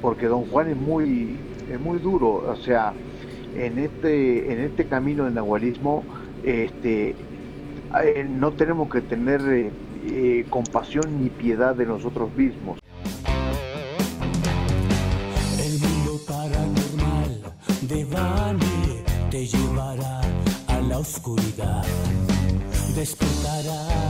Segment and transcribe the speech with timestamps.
[0.00, 1.36] porque don Juan es muy,
[1.70, 2.92] es muy duro, o sea,
[3.54, 6.04] en este, en este camino del nahualismo,
[6.44, 7.14] este,
[8.04, 9.70] eh, no tenemos que tener eh,
[10.06, 12.78] eh, compasión ni piedad de nosotros mismos.
[15.58, 17.42] El mundo paranormal
[17.82, 20.20] de Bani te llevará
[20.68, 21.84] a la oscuridad.
[22.94, 24.08] Despertará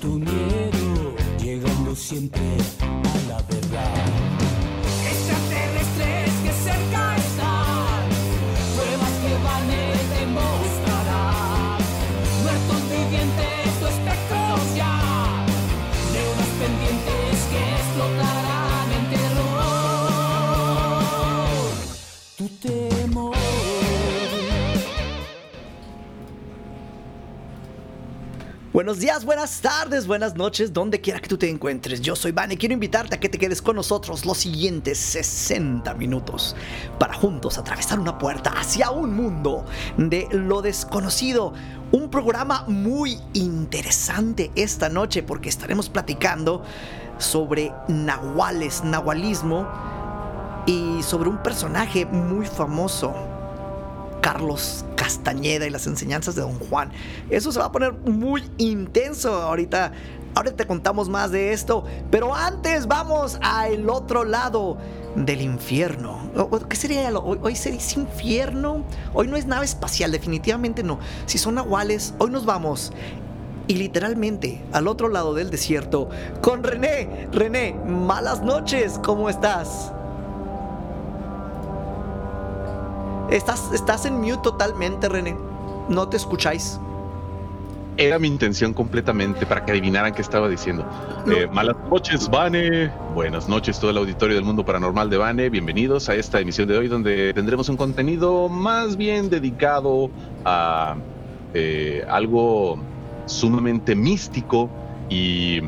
[0.00, 2.40] tu miedo, llegando siempre
[2.80, 4.31] a la verdad.
[28.82, 32.00] Buenos días, buenas tardes, buenas noches, donde quiera que tú te encuentres.
[32.00, 35.94] Yo soy Van y quiero invitarte a que te quedes con nosotros los siguientes 60
[35.94, 36.56] minutos
[36.98, 39.64] para juntos atravesar una puerta hacia un mundo
[39.96, 41.52] de lo desconocido.
[41.92, 46.64] Un programa muy interesante esta noche porque estaremos platicando
[47.18, 49.68] sobre nahuales, nahualismo
[50.66, 53.31] y sobre un personaje muy famoso
[54.22, 56.90] Carlos Castañeda y las enseñanzas de Don Juan.
[57.28, 59.92] Eso se va a poner muy intenso ahorita.
[60.34, 64.78] Ahora te contamos más de esto, pero antes vamos al otro lado
[65.14, 66.18] del infierno.
[66.70, 67.10] ¿Qué sería?
[67.18, 68.84] Hoy, hoy se dice infierno.
[69.12, 71.00] Hoy no es nave espacial, definitivamente no.
[71.26, 72.92] Si son nahuales, hoy nos vamos.
[73.66, 76.08] Y literalmente al otro lado del desierto
[76.40, 77.28] con René.
[77.32, 79.92] René, malas noches, ¿cómo estás?
[83.32, 85.34] Estás, estás en mute totalmente, René.
[85.88, 86.78] No te escucháis.
[87.96, 90.84] Era mi intención completamente para que adivinaran qué estaba diciendo.
[91.24, 91.32] No.
[91.32, 92.92] Eh, malas noches, Vane.
[93.14, 95.48] Buenas noches, todo el auditorio del mundo paranormal de Vane.
[95.48, 100.10] Bienvenidos a esta emisión de hoy, donde tendremos un contenido más bien dedicado
[100.44, 100.96] a
[101.54, 102.78] eh, algo
[103.24, 104.68] sumamente místico
[105.08, 105.62] y,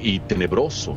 [0.00, 0.96] y tenebroso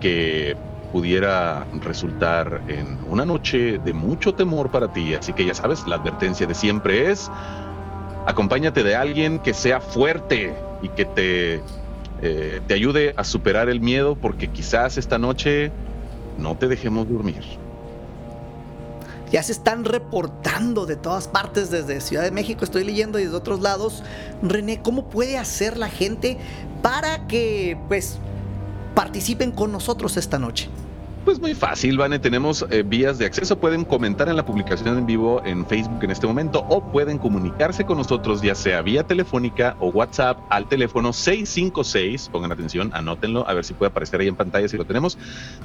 [0.00, 0.56] que
[0.92, 5.14] pudiera resultar en una noche de mucho temor para ti.
[5.14, 7.30] Así que ya sabes, la advertencia de siempre es
[8.26, 11.62] acompáñate de alguien que sea fuerte y que te,
[12.22, 15.72] eh, te ayude a superar el miedo, porque quizás esta noche
[16.38, 17.42] no te dejemos dormir.
[19.30, 23.36] Ya se están reportando de todas partes, desde Ciudad de México, estoy leyendo y desde
[23.36, 24.02] otros lados.
[24.42, 26.36] René, ¿cómo puede hacer la gente
[26.82, 28.18] para que, pues,
[28.94, 30.68] participen con nosotros esta noche?
[31.24, 35.04] Pues muy fácil, Vane, tenemos eh, vías de acceso, pueden comentar en la publicación en
[35.04, 39.76] vivo en Facebook en este momento o pueden comunicarse con nosotros ya sea vía telefónica
[39.80, 44.36] o WhatsApp al teléfono 656, pongan atención, anótenlo, a ver si puede aparecer ahí en
[44.36, 45.18] pantalla si lo tenemos,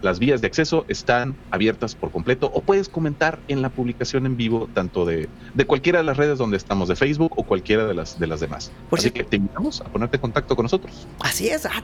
[0.00, 4.36] las vías de acceso están abiertas por completo o puedes comentar en la publicación en
[4.36, 7.94] vivo tanto de, de cualquiera de las redes donde estamos, de Facebook o cualquiera de
[7.94, 8.70] las, de las demás.
[8.90, 11.08] Por Así que te invitamos a ponerte en contacto con nosotros.
[11.18, 11.82] Así es, ah,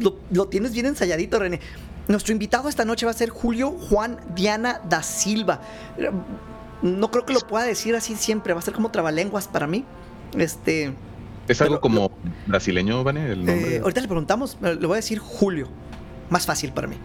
[0.00, 1.60] lo, lo tienes bien ensayadito, René.
[2.08, 5.60] Nuestro invitado esta noche va a ser Julio Juan Diana da Silva.
[6.82, 9.84] No creo que lo pueda decir así siempre, va a ser como trabalenguas para mí.
[10.36, 10.92] Este,
[11.48, 12.10] Es algo Pero- como
[12.46, 13.76] brasileño, Vane, el nombre.
[13.76, 15.68] eh, ahorita le preguntamos, le voy a decir Julio.
[16.32, 16.96] Más fácil para mí.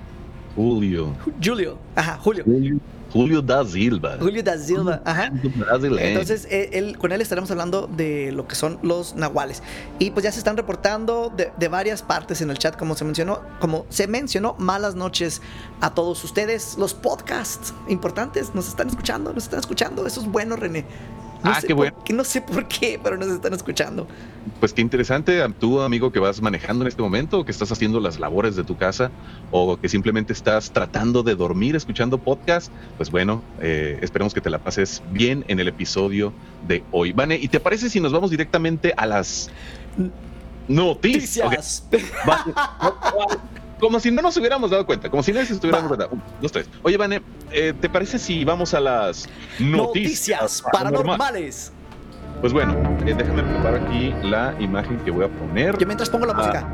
[0.56, 1.14] Julio.
[1.44, 2.46] Julio, ajá, Julio.
[2.46, 2.80] Julio.
[3.12, 4.18] Julio da Silva.
[4.20, 5.32] Julio da Silva, ajá.
[5.32, 6.00] Brasileño.
[6.00, 9.64] Entonces, eh, él, con él estaremos hablando de lo que son los nahuales.
[10.00, 13.04] Y pues ya se están reportando de, de varias partes en el chat, como se
[13.04, 15.42] mencionó, como se mencionó, malas noches
[15.82, 16.78] a todos ustedes.
[16.78, 20.08] Los podcasts importantes nos están escuchando, nos están escuchando.
[20.08, 20.86] Eso es bueno, René.
[21.44, 22.04] No Ah, sé qué por bueno.
[22.04, 24.08] qué- no sé por qué, pero nos están escuchando.
[24.60, 28.20] Pues qué interesante, tú amigo que vas manejando en este momento, que estás haciendo las
[28.20, 29.12] labores de tu casa
[29.52, 34.50] o que simplemente estás tratando de dormir escuchando podcast, pues bueno, eh, esperemos que te
[34.50, 36.34] la pases bien en el episodio
[36.68, 37.12] de hoy.
[37.12, 39.50] Vane, ¿y te parece si nos vamos directamente a las
[40.68, 41.46] noticias?
[41.48, 41.88] Noticias.
[42.28, 43.38] va-
[43.80, 45.96] como si no nos hubiéramos dado cuenta, como si no se estuviéramos Va.
[45.98, 46.28] dando cuenta.
[46.42, 46.70] Dos, tres.
[46.84, 47.22] Oye, Vane,
[47.52, 49.28] eh, ¿te parece si vamos a las
[49.60, 51.74] noticias, Noticias paranormales.
[52.42, 52.74] Pues bueno,
[53.06, 55.78] eh, déjame preparar aquí la imagen que voy a poner.
[55.78, 56.38] Yo mientras pongo la Ah.
[56.38, 56.72] música.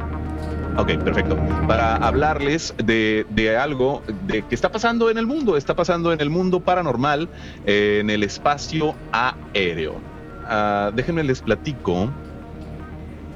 [0.76, 1.38] Ok, perfecto.
[1.68, 6.20] Para hablarles de, de algo de que está pasando en el mundo, está pasando en
[6.20, 7.30] el mundo paranormal,
[7.66, 10.02] eh, en el espacio aéreo.
[10.46, 12.10] Ah, déjenme les platico.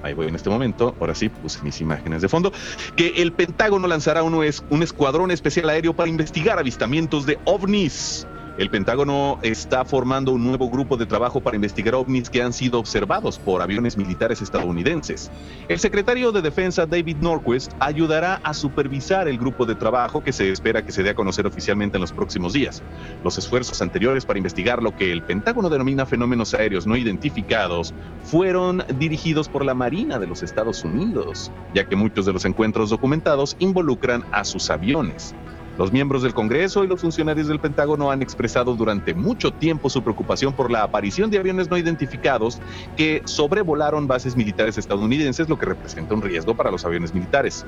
[0.04, 0.96] Ahí voy en este momento.
[1.00, 2.52] Ahora sí, puse mis imágenes de fondo.
[2.96, 8.28] Que el Pentágono lanzará es, un escuadrón especial aéreo para investigar avistamientos de ovnis.
[8.58, 12.80] El Pentágono está formando un nuevo grupo de trabajo para investigar ovnis que han sido
[12.80, 15.30] observados por aviones militares estadounidenses.
[15.68, 20.52] El secretario de Defensa David Norquist ayudará a supervisar el grupo de trabajo que se
[20.52, 22.82] espera que se dé a conocer oficialmente en los próximos días.
[23.24, 27.94] Los esfuerzos anteriores para investigar lo que el Pentágono denomina fenómenos aéreos no identificados
[28.24, 32.90] fueron dirigidos por la Marina de los Estados Unidos, ya que muchos de los encuentros
[32.90, 35.36] documentados involucran a sus aviones.
[35.78, 40.02] Los miembros del Congreso y los funcionarios del Pentágono han expresado durante mucho tiempo su
[40.02, 42.60] preocupación por la aparición de aviones no identificados
[42.96, 47.66] que sobrevolaron bases militares estadounidenses, lo que representa un riesgo para los aviones militares.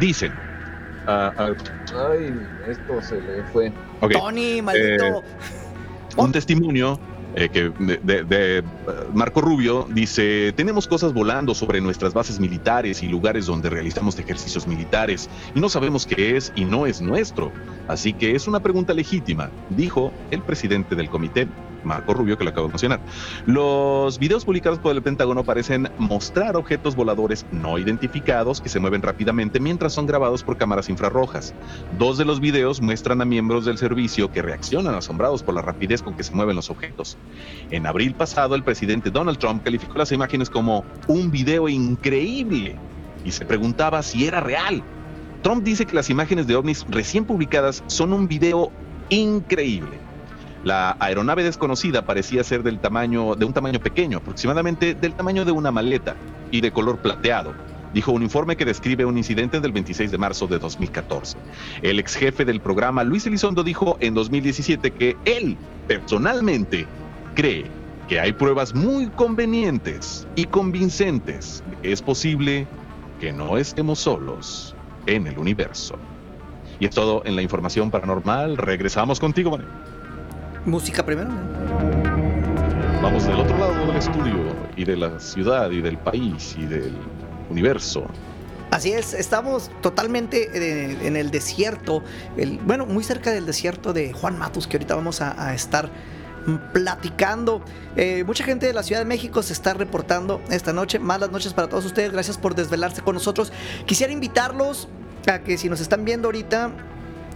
[0.00, 0.32] Dicen.
[1.06, 1.50] ah, ah,
[2.10, 2.34] ay,
[2.66, 3.72] esto se le fue.
[4.12, 5.22] Tony, maldito.
[6.16, 6.98] un testimonio
[7.32, 8.62] eh, que de, de-
[9.12, 14.66] Marco Rubio dice, tenemos cosas volando sobre nuestras bases militares y lugares donde realizamos ejercicios
[14.66, 17.52] militares y no sabemos qué es y no es nuestro.
[17.86, 21.48] Así que es una pregunta legítima, dijo el presidente del comité,
[21.84, 23.00] Marco Rubio, que lo acabo de mencionar.
[23.46, 29.02] Los videos publicados por el Pentágono parecen mostrar objetos voladores no identificados que se mueven
[29.02, 31.54] rápidamente mientras son grabados por cámaras infrarrojas.
[31.98, 36.02] Dos de los videos muestran a miembros del servicio que reaccionan asombrados por la rapidez
[36.02, 37.18] con que se mueven los objetos.
[37.70, 42.76] En abril pasado, el presidente Donald Trump calificó las imágenes como un video increíble
[43.24, 44.82] y se preguntaba si era real.
[45.42, 48.70] Trump dice que las imágenes de ovnis recién publicadas son un video
[49.08, 49.98] increíble.
[50.64, 55.50] La aeronave desconocida parecía ser del tamaño de un tamaño pequeño, aproximadamente del tamaño de
[55.50, 56.14] una maleta
[56.52, 57.52] y de color plateado.
[57.92, 61.36] Dijo un informe que describe un incidente del 26 de marzo de 2014.
[61.82, 66.86] El ex jefe del programa, Luis Elizondo, dijo en 2017 que él, personalmente,
[67.34, 67.66] cree
[68.08, 72.68] que hay pruebas muy convenientes y convincentes de que es posible
[73.20, 74.76] que no estemos solos
[75.06, 75.98] en el universo.
[76.78, 78.56] Y es todo en la información paranormal.
[78.56, 79.58] Regresamos contigo.
[80.64, 81.30] Música primero.
[83.02, 86.96] Vamos del otro lado del estudio y de la ciudad y del país y del
[87.50, 88.06] universo.
[88.70, 92.02] Así es, estamos totalmente eh, en el desierto,
[92.36, 95.90] el, bueno, muy cerca del desierto de Juan Matus, que ahorita vamos a, a estar
[96.72, 97.62] platicando.
[97.96, 100.98] Eh, mucha gente de la Ciudad de México se está reportando esta noche.
[100.98, 103.52] Malas noches para todos ustedes, gracias por desvelarse con nosotros.
[103.84, 104.88] Quisiera invitarlos
[105.30, 106.70] a que si nos están viendo ahorita,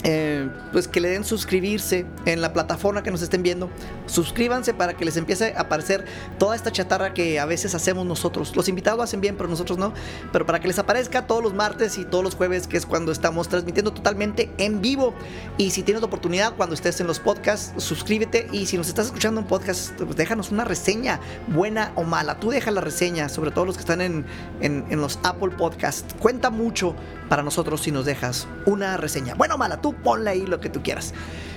[0.09, 3.69] eh, pues que le den suscribirse en la plataforma que nos estén viendo.
[4.07, 6.05] Suscríbanse para que les empiece a aparecer
[6.39, 8.55] toda esta chatarra que a veces hacemos nosotros.
[8.55, 9.93] Los invitados lo hacen bien, pero nosotros no.
[10.31, 13.11] Pero para que les aparezca todos los martes y todos los jueves, que es cuando
[13.11, 15.13] estamos transmitiendo totalmente en vivo.
[15.59, 18.47] Y si tienes oportunidad, cuando estés en los podcasts, suscríbete.
[18.53, 21.19] Y si nos estás escuchando en podcast, pues déjanos una reseña,
[21.49, 22.39] buena o mala.
[22.39, 24.25] Tú deja la reseña, sobre todo los que están en,
[24.61, 26.15] en los Apple Podcasts.
[26.21, 26.95] Cuenta mucho
[27.29, 29.35] para nosotros si nos dejas una reseña.
[29.35, 31.13] Buena o mala, tú ponle ahí lo que tú quieras.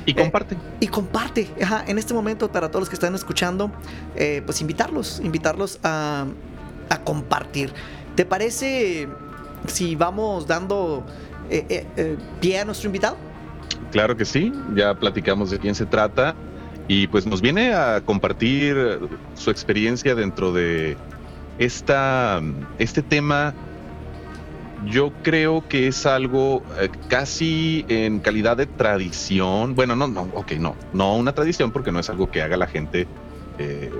[0.05, 0.57] Y Eh, comparte.
[0.79, 3.71] Y comparte, ajá, en este momento para todos los que están escuchando,
[4.15, 6.25] eh, pues invitarlos, invitarlos a,
[6.89, 7.73] a compartir.
[8.15, 9.07] ¿Te parece
[9.67, 11.05] si vamos dando
[11.49, 13.17] eh, eh, pie a nuestro invitado?
[13.91, 16.35] Claro que sí, ya platicamos de quién se trata
[16.87, 18.99] y pues nos viene a compartir
[19.35, 20.97] su experiencia dentro de
[21.59, 22.41] esta,
[22.79, 23.53] este tema.
[24.85, 29.75] Yo creo que es algo eh, casi en calidad de tradición.
[29.75, 32.67] Bueno, no, no, ok, no, no una tradición porque no es algo que haga la
[32.67, 33.07] gente
[33.57, 33.91] eh,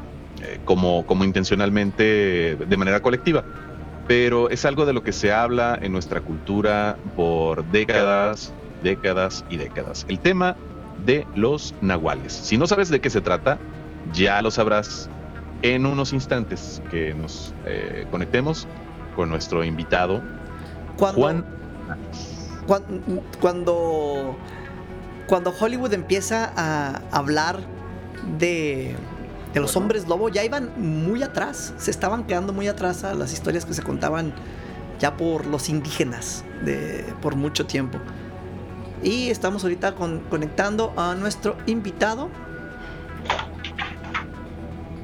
[0.42, 3.44] eh, como, como intencionalmente de manera colectiva,
[4.08, 9.58] pero es algo de lo que se habla en nuestra cultura por décadas, décadas y
[9.58, 10.06] décadas.
[10.08, 10.56] El tema
[11.06, 12.32] de los nahuales.
[12.32, 13.60] Si no sabes de qué se trata,
[14.14, 15.10] ya lo sabrás
[15.62, 17.54] en unos instantes que nos
[18.10, 18.68] conectemos
[19.16, 20.24] con nuestro invitado,
[21.00, 21.46] Cuando, Juan.
[23.39, 24.38] cuando,
[25.27, 27.60] cuando Hollywood empieza a hablar
[28.38, 28.96] de,
[29.53, 33.34] de los hombres lobo, ya iban muy atrás, se estaban quedando muy atrás a las
[33.34, 34.34] historias que se contaban
[35.00, 37.98] ya por los indígenas de, por mucho tiempo.
[39.01, 42.29] Y estamos ahorita con- conectando a nuestro invitado.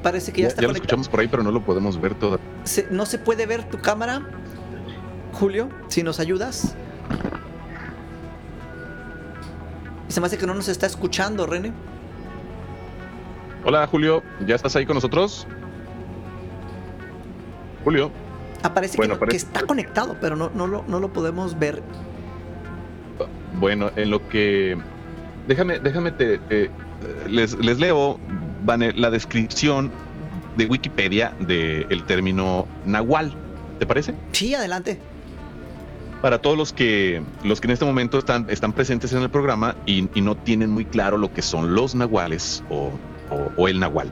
[0.02, 0.84] Parece que ya, Ya, está ya lo conectado.
[0.84, 2.38] escuchamos por ahí, pero no lo podemos ver todo.
[2.64, 4.28] Se- no se puede ver tu cámara.
[5.38, 6.74] Julio, si nos ayudas.
[10.08, 11.72] Se me hace que no nos está escuchando, René.
[13.64, 15.46] Hola Julio, ¿ya estás ahí con nosotros?
[17.84, 18.10] Julio.
[18.62, 21.82] Aparece Bueno, que, parece- que está conectado, pero no, no, lo, no lo podemos ver.
[23.58, 24.76] Bueno, en lo que...
[25.48, 26.40] Déjame, déjame te...
[27.28, 28.18] les, les leo,
[28.66, 29.90] la descripción
[30.56, 33.34] de Wikipedia del término nahual.
[33.78, 34.14] ¿Te parece?
[34.32, 34.98] Sí, adelante.
[36.22, 39.76] Para todos los que, los que en este momento están, están presentes en el programa
[39.86, 42.90] y, y no tienen muy claro lo que son los nahuales o,
[43.30, 44.10] o- o el nahual.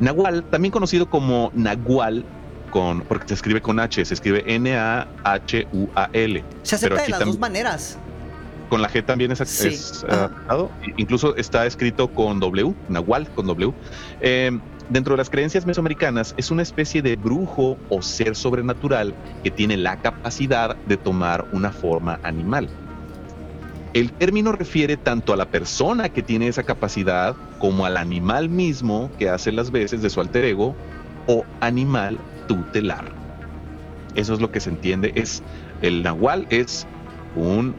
[0.00, 2.24] Nahual, también conocido como nahual,
[2.70, 6.44] con, porque se escribe con H, se escribe N-A-H-U-A-L.
[6.62, 7.98] Se acepta de las también- dos maneras.
[8.72, 10.70] Con la G también es, Sí, es, adaptado.
[10.96, 13.74] Incluso está escrito con W, Nahual con W.
[14.22, 19.12] Eh, dentro de las creencias mesoamericanas es una especie de brujo o ser sobrenatural
[19.44, 22.70] que tiene la capacidad de tomar una forma animal.
[23.92, 29.10] El término refiere tanto a la persona que tiene esa capacidad como al animal mismo
[29.18, 30.74] que hace las veces de su alter ego
[31.26, 33.04] o animal tutelar.
[34.14, 35.12] Eso es lo que se entiende.
[35.14, 35.42] Es
[35.82, 36.86] el nahual es
[37.36, 37.74] un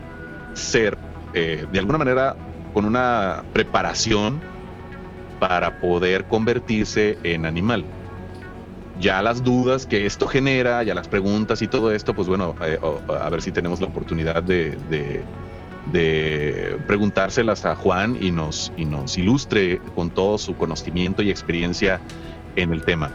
[0.53, 0.97] ser
[1.33, 2.35] eh, de alguna manera
[2.73, 4.41] con una preparación
[5.39, 7.85] para poder convertirse en animal.
[8.99, 12.77] Ya las dudas que esto genera, ya las preguntas y todo esto, pues bueno, eh,
[13.19, 15.25] a ver si tenemos la oportunidad de, de-
[15.91, 21.99] de preguntárselas a Juan y nos, y nos ilustre con todo su conocimiento y experiencia
[22.55, 23.11] en el tema.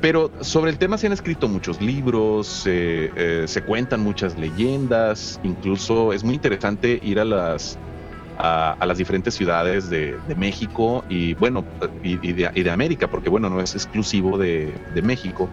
[0.00, 6.12] Pero sobre el tema se han escrito muchos libros, eh, se cuentan muchas leyendas, incluso
[6.12, 7.78] es muy interesante ir a las,
[8.38, 11.64] a, las diferentes ciudades de, México y bueno,
[12.02, 15.48] y, de, América, porque bueno, no es exclusivo de, de México,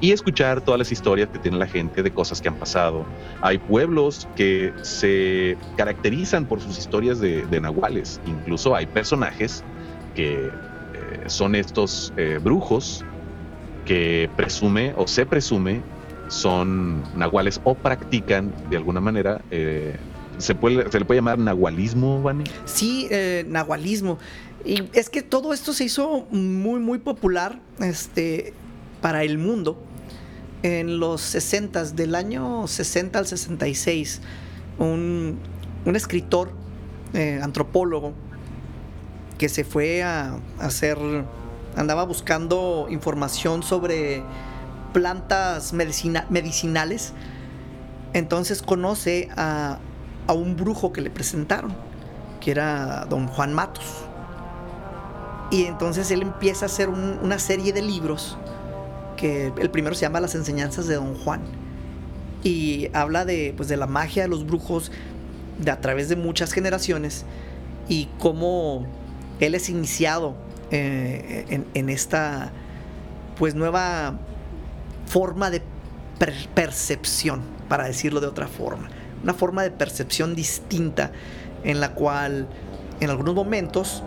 [0.00, 3.06] y escuchar todas las historias que tiene la gente de cosas que han pasado.
[3.40, 9.64] Hay pueblos que se caracterizan por sus historias de, de nahuales, incluso hay personajes
[10.14, 10.50] que eh,
[11.26, 13.04] son estos eh, brujos
[13.84, 15.80] que presume o se presume
[16.28, 19.40] son nahuales o practican de alguna manera.
[19.50, 19.96] eh,
[20.38, 22.44] ¿se, puede, ¿Se le puede llamar nahualismo, Vani?
[22.64, 24.18] Sí, eh, nahualismo.
[24.64, 28.54] Y es que todo esto se hizo muy, muy popular este,
[29.00, 29.78] para el mundo
[30.62, 34.22] en los 60, del año 60 al 66.
[34.78, 35.38] Un,
[35.84, 36.52] un escritor,
[37.12, 38.14] eh, antropólogo,
[39.36, 40.96] que se fue a, a hacer,
[41.76, 44.22] andaba buscando información sobre
[44.92, 47.12] plantas medicina- medicinales.
[48.12, 49.78] Entonces conoce a,
[50.28, 51.74] un brujo que le presentaron,
[52.40, 53.84] que era don Juan Matos.
[55.50, 58.38] Y entonces él empieza a hacer un- una serie de libros,
[59.16, 61.42] que el primero se llama Las enseñanzas de don Juan.
[62.42, 64.90] Y habla de, pues, de la magia de los brujos
[65.58, 67.24] de a través de muchas generaciones
[67.88, 68.86] y cómo
[69.40, 70.34] él es iniciado
[70.70, 72.50] eh, en, en esta
[73.38, 74.14] pues nueva
[75.06, 75.62] forma de
[76.18, 78.88] per- percepción, para decirlo de otra forma.
[79.22, 81.10] Una forma de percepción distinta
[81.64, 82.46] en la cual
[83.00, 84.02] en algunos momentos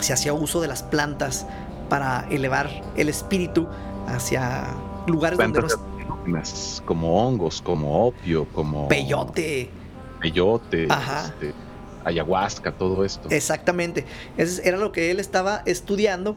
[0.00, 1.46] se hacía uso de las plantas
[1.88, 3.66] para elevar el espíritu
[4.08, 4.64] hacia
[5.06, 5.60] lugares donde
[6.26, 9.70] no es como hongos, como opio, como peyote.
[10.20, 11.26] peyote, Ajá.
[11.26, 11.52] este,
[12.04, 13.28] ayahuasca, todo esto.
[13.30, 14.04] Exactamente.
[14.36, 16.36] Ese era lo que él estaba estudiando.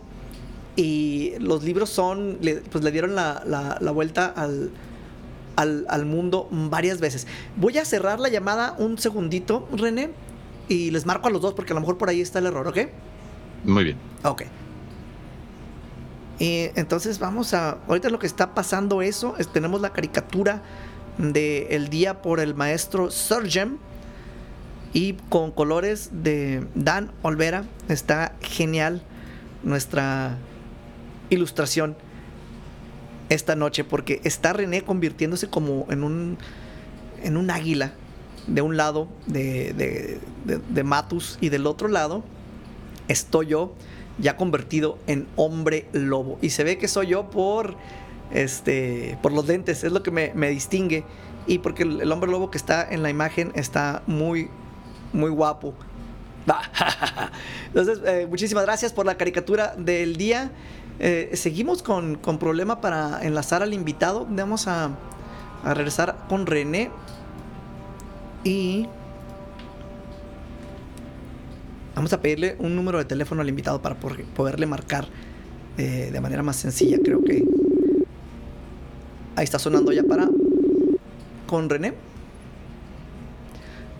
[0.77, 2.37] Y los libros son,
[2.71, 4.71] pues le dieron la, la- la vuelta al,
[5.55, 7.27] al, al mundo varias veces.
[7.55, 10.09] Voy a cerrar la llamada un segundito, René,
[10.67, 12.67] y les marco a los dos porque a lo mejor por ahí está el error,
[12.67, 12.77] ¿ok?
[13.63, 13.97] Muy bien.
[14.23, 14.43] Ok.
[16.39, 17.77] Y entonces vamos a.
[17.87, 20.61] Ahorita lo que está pasando eso es tenemos la caricatura
[21.17, 23.79] de El día por el maestro Surgeon.
[24.95, 27.65] Y con colores de Dan Olvera.
[27.89, 29.01] Está genial
[29.61, 30.37] nuestra
[31.29, 31.97] ilustración
[33.29, 33.83] esta noche.
[33.83, 36.37] Porque está René convirtiéndose como en un.
[37.23, 37.91] en un águila.
[38.47, 41.37] De un lado de, de, de- de Matus.
[41.41, 42.23] Y del otro lado
[43.07, 43.73] estoy yo
[44.17, 46.37] ya convertido en hombre lobo.
[46.41, 47.75] Y se ve que soy yo por
[48.31, 51.03] este por los lentes, es lo que me, me distingue.
[51.47, 54.49] Y porque el hombre lobo que está en la imagen está muy,
[55.15, 55.73] muy guapo.
[57.67, 60.51] Entonces, eh, muchísimas gracias por la caricatura del día.
[60.99, 64.27] Eh, seguimos con, con problema para enlazar al invitado.
[64.29, 64.91] Vamos a,
[65.63, 66.91] a regresar con René.
[68.43, 68.87] Y
[71.95, 75.07] Vamos a pedirle un número de teléfono al invitado para poderle marcar
[75.77, 76.97] eh, de manera más sencilla.
[77.01, 77.45] Creo que
[79.37, 80.27] ahí está sonando ya para
[81.47, 81.93] con René.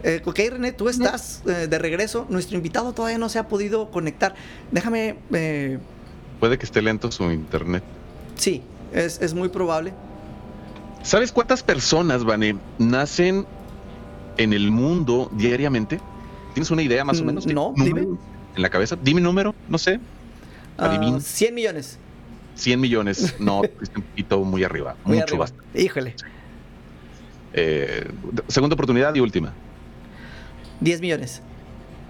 [0.04, 2.28] Eh, ok, René, tú estás eh, de regreso.
[2.30, 4.36] Nuestro invitado todavía no se ha podido conectar.
[4.72, 5.16] Déjame.
[5.34, 5.80] eh,
[6.40, 7.84] Puede que esté lento su internet.
[8.36, 8.62] sí,
[8.94, 9.94] es, es muy probable.
[11.02, 13.46] ¿Sabes cuántas personas, Vane, nacen
[14.38, 16.00] en el mundo diariamente?
[16.54, 17.46] ¿Tienes una idea más o Mm, menos?
[17.48, 18.18] no, ¿Número dime.
[18.56, 18.96] En la cabeza.
[19.02, 20.00] Dime número, no sé.
[20.78, 21.20] Ah, Adivina.
[21.20, 21.98] 100 millones.
[22.56, 23.36] 100 millones.
[23.40, 24.96] No, fuiste un poquito muy arriba.
[25.04, 25.40] Muy mucho arriba.
[25.40, 25.64] basta.
[25.80, 26.16] Híjole.
[27.54, 28.08] Eh,
[28.48, 29.54] segunda oportunidad y última.
[30.82, 31.41] 10 millones.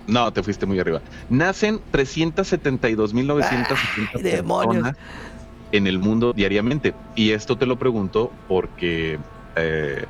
[0.08, 1.02] No, te fuiste muy arriba.
[1.30, 3.68] Nacen 372.970
[4.16, 4.74] Ay, demonios.
[4.74, 4.98] personas
[5.72, 6.94] en el mundo diariamente.
[7.16, 9.20] Y esto te lo pregunto porque,
[9.56, 10.06] eh,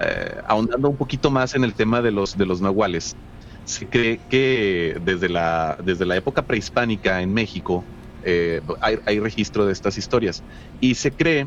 [0.00, 3.16] eh, ahondando un poquito más en el tema de los, de los nahuales,
[3.64, 7.84] se cree que desde la, desde la época prehispánica en México
[8.24, 10.42] eh, hay, hay registro de estas historias.
[10.80, 11.46] Y se cree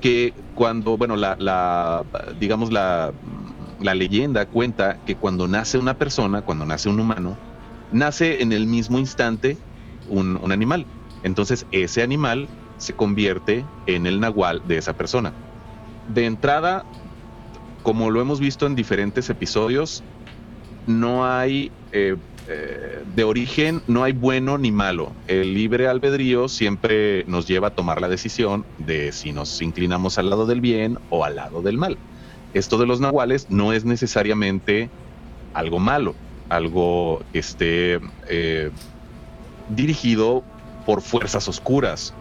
[0.00, 2.04] que cuando, bueno, la, la
[2.38, 3.12] digamos, la,
[3.80, 7.36] la leyenda cuenta que cuando nace una persona, cuando nace un humano,
[7.92, 9.56] nace en el mismo instante
[10.08, 10.86] un, animal.
[11.22, 15.32] Entonces ese animal se convierte en el nahual de esa persona.
[16.12, 16.84] De entrada,
[17.82, 20.02] como lo hemos visto en diferentes episodios,
[20.86, 22.16] no hay eh,
[22.48, 25.12] eh, de origen, no hay bueno ni malo.
[25.26, 30.30] El libre albedrío siempre nos lleva a tomar la decisión de si nos inclinamos al
[30.30, 31.98] lado del bien o al lado del mal.
[32.54, 34.88] Esto de los nahuales no es necesariamente
[35.54, 36.14] algo malo,
[36.48, 38.70] algo que esté eh,
[39.68, 40.42] dirigido
[40.86, 42.14] por fuerzas oscuras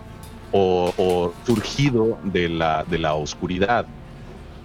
[0.51, 3.85] o, surgido de la, de la oscuridad.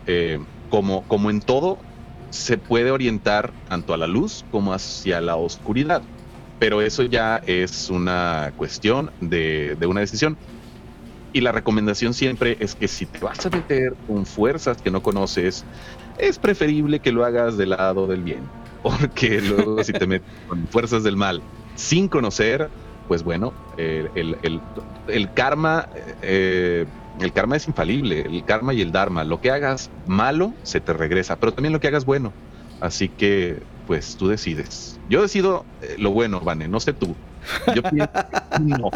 [0.06, 0.40] Eh,
[0.70, 1.78] como, como en todo,
[2.30, 6.02] se puede orientar tanto a la luz como hacia la oscuridad.
[6.58, 10.36] Pero eso ya es una cuestión de, de una decisión.
[11.32, 15.02] Y la recomendación siempre es que si te vas a meter con fuerzas que no
[15.02, 15.64] conoces,
[16.18, 18.42] es preferible que lo hagas del lado del bien.
[18.82, 21.40] Porque luego si te metes con fuerzas del mal
[21.76, 22.68] sin conocer,
[23.08, 25.88] pues bueno, el karma,
[26.22, 26.86] eh,
[27.20, 29.24] el karma es infalible, el karma y el dharma.
[29.24, 32.32] Lo que hagas malo se te regresa, pero también lo que hagas bueno.
[32.80, 34.98] Así que, pues tú decides.
[35.08, 37.14] Yo decido eh, lo bueno, Vane, no sé tú.
[37.74, 38.90] Yo pienso que no.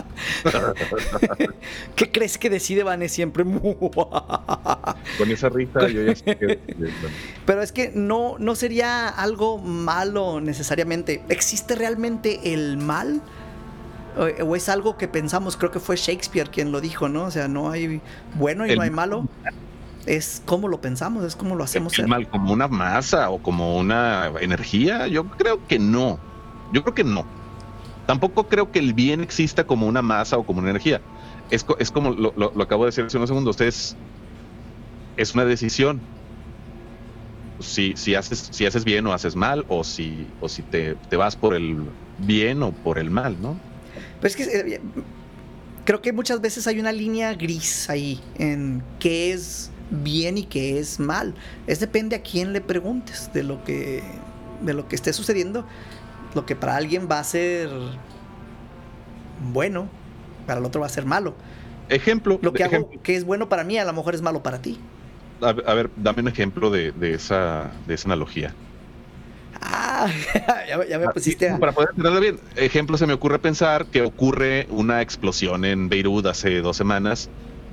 [1.96, 3.44] ¿Qué crees que decide Vane siempre?
[5.18, 6.58] Con esa risa yo ya sé que...
[7.46, 11.22] Pero es que no, no sería algo malo necesariamente.
[11.28, 13.22] ¿Existe realmente el mal?
[14.16, 17.24] O, es algo que pensamos, creo que fue Shakespeare quien lo dijo, ¿no?
[17.24, 18.00] O sea, no hay
[18.34, 19.28] bueno y El no hay malo.
[20.06, 22.06] Es como lo pensamos, es como lo hacemos ¿Es ser.
[22.06, 25.08] mal como una masa o como una energía?
[25.08, 26.18] Yo creo que no.
[26.72, 27.26] Yo creo que no.
[28.06, 31.00] Tampoco creo que el bien exista como una masa o como una energía.
[31.50, 33.60] Es, es como lo, lo- lo acabo de decir hace unos segundos.
[33.60, 33.96] Es,
[35.16, 36.00] es una decisión.
[37.58, 41.16] Si, si, haces, si haces bien o haces mal, o si, o si te, te
[41.16, 41.76] vas por el
[42.18, 43.58] bien o por el mal, ¿no?
[44.20, 44.80] Pero es que eh,
[45.86, 50.78] creo que muchas veces hay una línea gris ahí en qué es bien y qué
[50.78, 51.34] es mal.
[51.66, 54.02] Es depende a quién le preguntes de lo que
[54.60, 55.66] de lo que esté sucediendo.
[56.36, 57.68] Lo que para alguien va a ser
[59.52, 59.88] bueno,
[60.46, 61.34] para el otro va a ser malo.
[61.88, 62.38] Ejemplo.
[62.42, 64.78] Lo que hago que es bueno para mí, a lo mejor es malo para ti.
[65.40, 68.54] A, a ver, dame un ejemplo de, de esa, de esa analogía.
[69.60, 70.08] Ah,
[70.68, 71.58] ya, me- ya me pusiste a...
[71.58, 76.26] Para poder entenderlo bien, ejemplo, se me ocurre pensar que ocurre una explosión en Beirut
[76.26, 77.30] hace dos semanas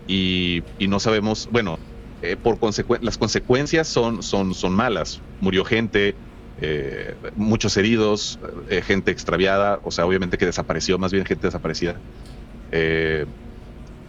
[0.07, 1.79] y, y no sabemos, bueno,
[2.21, 5.21] eh, por consecuen- las consecuencias son, son, son malas.
[5.39, 6.15] Murió gente,
[6.65, 11.99] eh, muchos heridos, eh, gente extraviada, o sea, obviamente que desapareció, más bien gente desaparecida.
[12.71, 13.25] Eh,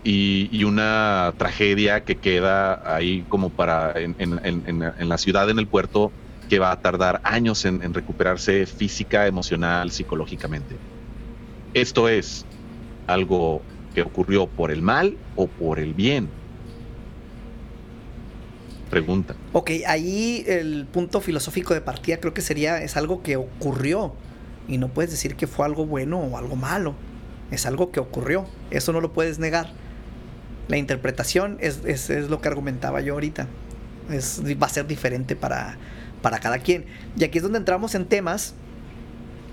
[0.05, 6.13] y, una tragedia que queda ahí como para en, la ciudad, en el puerto,
[6.49, 10.77] que va a tardar años en recuperarse física, emocional, psicológicamente.
[11.73, 12.47] Esto es
[13.09, 13.63] algo
[13.95, 16.29] que ocurrió por el mal o por el bien.
[18.95, 19.35] Pregunta.
[19.53, 24.15] Ok, ahí el punto filosófico de partida creo que sería, es algo que ocurrió.
[24.69, 26.95] Y no puedes decir que fue algo bueno o algo malo.
[27.51, 28.47] Es algo que ocurrió.
[28.71, 29.71] Eso no lo puedes negar.
[30.69, 33.49] La interpretación es, es- es lo que argumentaba yo ahorita.
[34.11, 35.77] Es, va a ser diferente para,
[36.23, 36.85] para cada quien.
[37.17, 38.55] Y aquí es donde entramos en temas.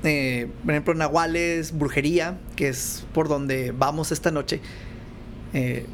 [0.04, 4.62] eh, por ejemplo, nahuales, brujería, que es por donde vamos esta noche.
[5.54, 5.86] Eh,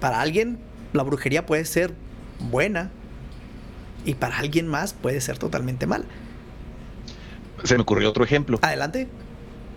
[0.00, 0.58] para alguien,
[0.92, 1.94] la brujería puede ser
[2.40, 2.90] buena.
[4.04, 6.04] Y para alguien más puede ser totalmente mal.
[7.64, 9.08] Se me ocurrió otro ejemplo Adelante.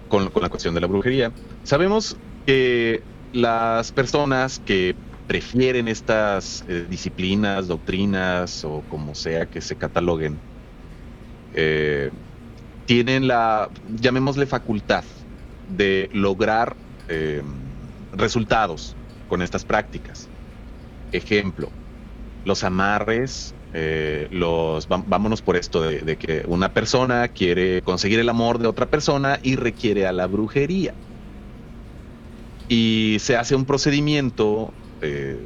[0.09, 1.31] con, con la cuestión de la brujería.
[1.63, 3.01] Sabemos que
[3.33, 4.95] las personas que
[5.29, 10.39] prefieren estas eh, disciplinas, doctrinas o como sea que se cataloguen,
[11.53, 12.09] eh,
[12.87, 13.69] tienen la,
[13.99, 15.03] llamémosle facultad,
[15.77, 16.75] de lograr
[17.09, 17.43] eh,
[18.13, 18.95] resultados
[19.27, 20.27] con estas prácticas.
[21.11, 21.69] Ejemplo,
[22.49, 28.57] los amarres, eh, los vámonos por esto de, que una persona quiere conseguir el amor
[28.57, 30.93] de otra persona y requiere a la brujería.
[32.67, 35.39] Y se hace un procedimiento, eh,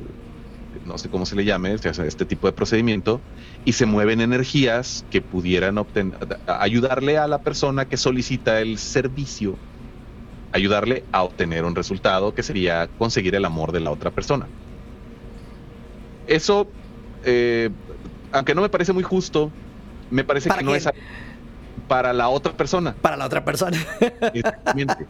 [0.85, 3.19] no sé cómo se le llame, se hace este tipo de procedimiento,
[3.65, 5.85] y se mueven energías que pudieran
[6.47, 9.55] ayudarle a la persona que solicita el servicio,
[10.53, 14.47] ayudarle a obtener un resultado que sería conseguir el amor de la otra persona.
[16.27, 16.67] Eso,
[17.25, 17.69] eh,
[18.31, 19.51] aunque no me parece muy justo,
[20.09, 20.87] me parece que no es
[21.87, 22.95] para la otra persona.
[23.01, 23.77] Para la otra persona.
[24.33, 25.05] Exactamente.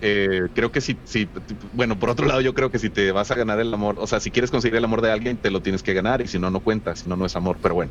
[0.00, 1.28] Eh, creo que si, si,
[1.72, 4.06] bueno, por otro lado, yo creo que si te vas a ganar el amor, o
[4.06, 6.38] sea, si quieres conseguir el amor de alguien, te lo tienes que ganar y si
[6.38, 7.56] no, no cuenta, si no, no es amor.
[7.60, 7.90] Pero bueno,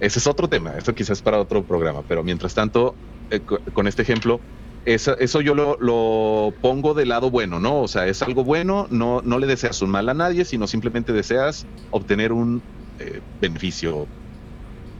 [0.00, 2.94] ese es otro tema, esto quizás para otro programa, pero mientras tanto,
[3.30, 4.40] eh, con este ejemplo,
[4.84, 7.80] eso, eso yo lo, pongo del lado bueno, ¿no?
[7.82, 11.12] O sea, es algo bueno, no, no le deseas un mal a nadie, sino simplemente
[11.12, 12.62] deseas obtener un
[12.98, 14.06] eh, beneficio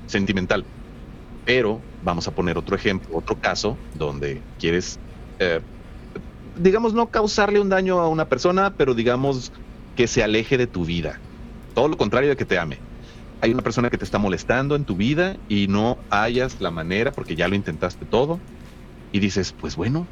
[0.07, 0.65] sentimental.
[1.45, 4.99] Pero vamos a poner otro ejemplo, otro caso donde quieres
[5.39, 5.61] eh,
[6.57, 9.53] digamos, no causarle un daño a una persona, pero digamos
[9.97, 11.21] que se aleje de tu vida.
[11.75, 12.79] Todo lo contrario de que te ame.
[13.41, 17.13] Hay una persona que te está molestando en tu vida y no hayas la manera,
[17.13, 18.41] porque ya lo intentaste todo,
[19.15, 20.09] y dices, pues bueno,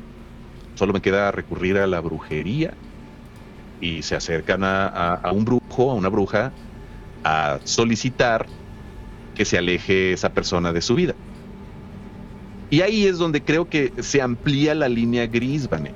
[0.76, 2.72] solo me queda recurrir a la brujería.
[3.80, 6.52] Y se acercan a, a, a un brujo, a una bruja,
[7.24, 8.46] a solicitar
[9.34, 11.16] que se aleje esa persona de su vida.
[12.70, 15.92] Y ahí es donde creo que se amplía la línea gris, Vané.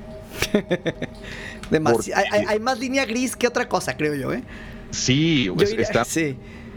[2.15, 4.45] Hay, hay, más línea gris que otra cosa, creo yo, ¿eh?
[4.93, 6.37] Sí, pues yo está, sí,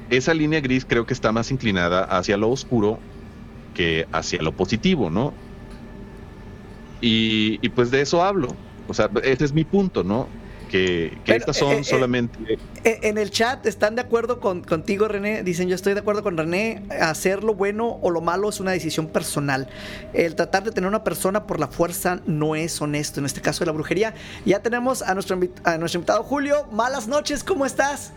[0.10, 2.98] esa línea gris creo que está más inclinada hacia lo oscuro
[3.76, 5.32] que hacia lo positivo, ¿no?
[7.02, 8.50] Y, y pues de eso hablo.
[8.88, 10.28] O sea, ese es mi punto, ¿no?
[10.70, 12.38] Que, estas son eh, eh, solamente...
[12.84, 15.44] Eh, En el chat están de acuerdo con, contigo, René.
[15.44, 16.84] Dicen, yo estoy de acuerdo con René.
[17.02, 19.68] Hacer lo bueno o lo malo es una decisión personal.
[20.14, 23.20] El tratar de tener una persona por la fuerza no es honesto.
[23.20, 24.14] En este caso de la brujería.
[24.46, 26.68] Ya tenemos a nuestro, a nuestro invitado Julio.
[26.72, 28.14] Malas noches, ¿cómo estás?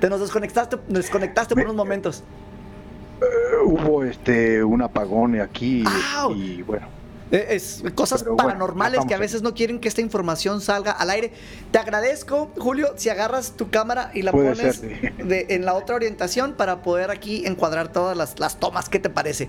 [0.00, 2.22] Te nos desconectaste, desconectaste por unos momentos.
[3.64, 5.82] Hubo este un apagón aquí
[6.14, 6.32] ¡Au!
[6.34, 6.86] y bueno,
[7.32, 11.32] Es cosas bueno, paranormales que a veces no quieren que esta información salga al aire.
[11.72, 15.96] Te agradezco, Julio, si agarras tu cámara y la Puede pones de- en la otra
[15.96, 18.88] orientación para poder aquí encuadrar todas las, las tomas.
[18.88, 19.48] ¿Qué te parece?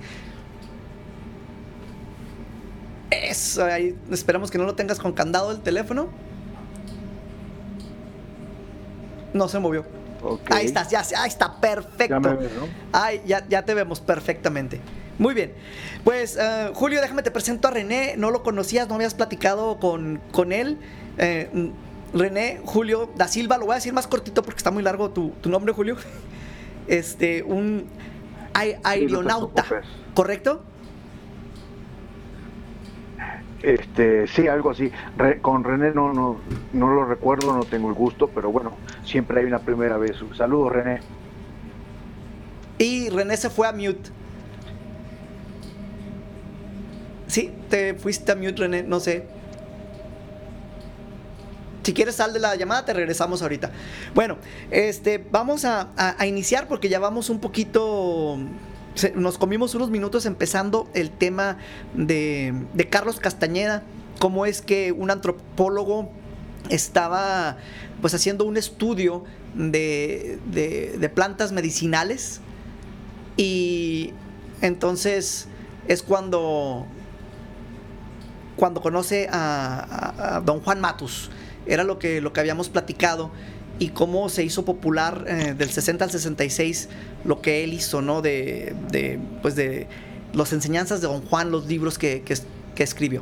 [3.12, 6.10] Eso, ahí, esperamos que no lo tengas con candado el teléfono.
[9.34, 9.86] No se movió.
[10.50, 12.16] Ahí estás, ya, ahí está, perfecto.
[12.16, 12.68] Ya me ves, ¿no?
[12.92, 14.82] Ay, ya, ya te vemos perfectamente.
[15.20, 15.54] Muy bien.
[16.04, 18.16] Pues, eh, Julio, déjame te presento a René.
[18.18, 20.78] No lo conocías, no habías platicado con, con él.
[21.18, 21.72] Eh,
[22.14, 25.32] René Julio da Silva, lo voy a decir más cortito porque está muy largo tu,
[25.42, 25.98] tu nombre, Julio.
[26.88, 27.86] Este, un
[28.54, 29.92] aeronauta, preocupes.
[30.14, 30.64] ¿correcto?
[33.64, 34.92] Este, sí, algo así.
[35.18, 36.38] Re- con René no, no,
[36.74, 40.16] no lo recuerdo, no tengo el gusto, pero bueno, siempre hay una primera vez.
[40.38, 41.00] Saludos, René.
[42.78, 44.12] Y René se fue a mute.
[47.28, 49.26] Sí, te fuiste a mute, René, no sé.
[51.84, 53.72] Si quieres sal de la llamada, te regresamos ahorita.
[54.14, 54.38] Bueno,
[54.72, 58.38] este, vamos a, a- a iniciar porque ya vamos un poquito.
[59.16, 61.58] nos comimos unos minutos empezando el tema
[61.94, 63.84] de, de Carlos Castañeda.
[64.20, 66.10] Cómo es que un antropólogo
[66.70, 67.58] estaba
[68.02, 69.24] pues haciendo un estudio
[69.56, 72.42] de, de- de plantas medicinales
[73.38, 74.12] y
[74.62, 75.48] entonces
[75.88, 76.86] es cuando
[78.58, 81.30] cuando conoce a, a- a don Juan Matus
[81.66, 83.32] era lo que lo que habíamos platicado
[83.80, 86.90] y cómo se hizo popular eh, del 60 al 66
[87.24, 89.88] lo que él hizo no de, de, pues de
[90.34, 92.36] las enseñanzas de don Juan los libros que, que,
[92.76, 93.22] que escribió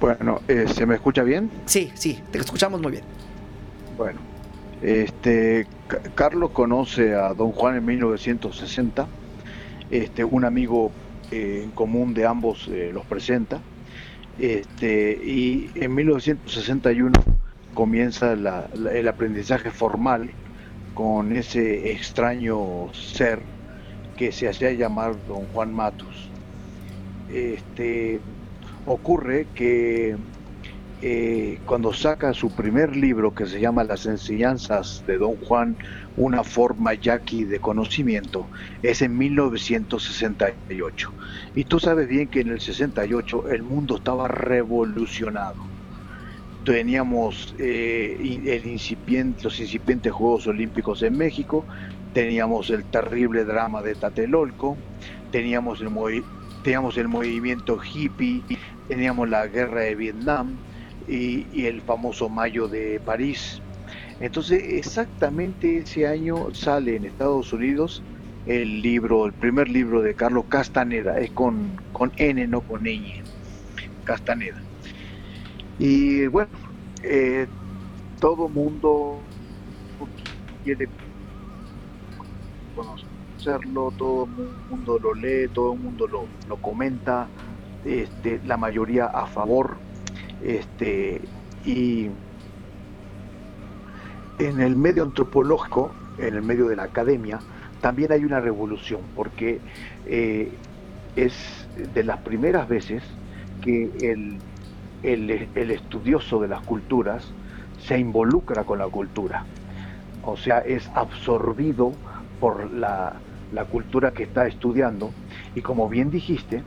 [0.00, 1.50] Bueno, eh, ¿se me escucha bien?
[1.66, 3.04] sí sí te escuchamos muy bien
[3.96, 4.20] Bueno,
[4.82, 9.06] este, Ca- Carlos conoce a Don Juan en 1960.
[9.90, 10.90] Este, un amigo
[11.30, 13.60] eh, en común de ambos eh, los presenta.
[14.38, 17.12] Este, y en 1961
[17.74, 20.30] comienza el aprendizaje formal
[20.94, 23.40] con ese extraño ser
[24.16, 26.30] que se hacía llamar Don Juan Matus.
[27.28, 28.20] Este,
[28.86, 30.16] ocurre que
[31.02, 35.76] eh, cuando saca su primer libro que se llama Las enseñanzas de Don Juan,
[36.16, 38.50] una forma yaqui de conocimiento,
[38.82, 41.14] es en 1968.
[41.54, 45.72] Y tú sabes bien que en el 68 el mundo estaba revolucionado.
[46.64, 51.66] Teníamos eh, el incipiente, los incipientes Juegos Olímpicos en México,
[52.12, 54.82] teníamos el terrible drama de Tatelolco,
[55.30, 55.90] teníamos el,
[56.62, 58.46] teníamos el movimiento hippie,
[58.86, 60.60] teníamos la guerra de Vietnam
[61.06, 63.62] y, y el famoso Mayo de París.
[64.18, 68.02] Entonces, exactamente ese año sale en Estados Unidos
[68.46, 73.22] el libro, el primer libro de Carlos Castaneda, es con, con N, no con ñ,
[74.04, 74.62] Castaneda.
[75.78, 76.50] Y bueno,
[77.02, 77.46] eh,
[78.20, 79.20] todo mundo
[80.62, 80.88] quiere
[82.74, 87.28] conocerlo, todo mundo lo lee, todo el mundo lo, lo comenta,
[87.84, 89.78] este, la mayoría a favor,
[90.40, 91.20] este,
[91.64, 92.10] y
[94.38, 97.40] en el medio antropológico, en el medio de la academia,
[97.80, 99.60] también hay una revolución, porque
[100.06, 100.52] eh,
[101.14, 103.02] es de las primeras veces
[103.60, 104.38] que el,
[105.02, 107.32] el, estudioso de las culturas
[107.78, 109.44] se involucra con la cultura,
[110.24, 111.92] o sea, es absorbido
[112.40, 113.14] por la,
[113.52, 115.12] la cultura que está estudiando,
[115.54, 116.62] y como bien dijiste,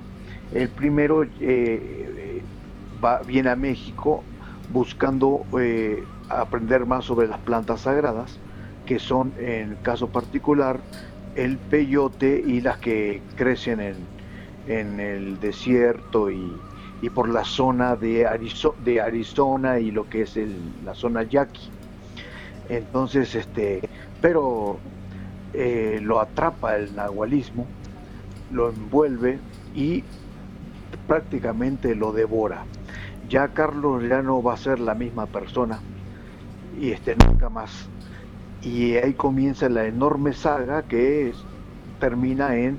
[0.54, 2.42] el primero eh,
[3.04, 4.24] va, viene a México
[4.72, 8.40] buscando eh, aprender más sobre las plantas sagradas,
[8.86, 10.80] que son en caso particular
[11.36, 13.96] el peyote y las que crecen en,
[14.68, 16.52] en el desierto y,
[17.02, 21.24] y, por la zona de, Arizo de, Arizona y lo que es el, la zona
[21.24, 21.70] yaqui.
[22.70, 23.82] Entonces, este,
[24.22, 24.78] pero
[25.54, 27.66] eh, lo atrapa el nahualismo,
[28.52, 29.40] lo envuelve
[29.76, 30.04] y
[31.08, 32.66] prácticamente lo devora.
[33.28, 35.80] Ya Carlos ya no va a ser la misma persona
[36.80, 37.88] y este nunca más.
[38.62, 41.38] Y ahí comienza la enorme saga que es,
[42.00, 42.78] termina en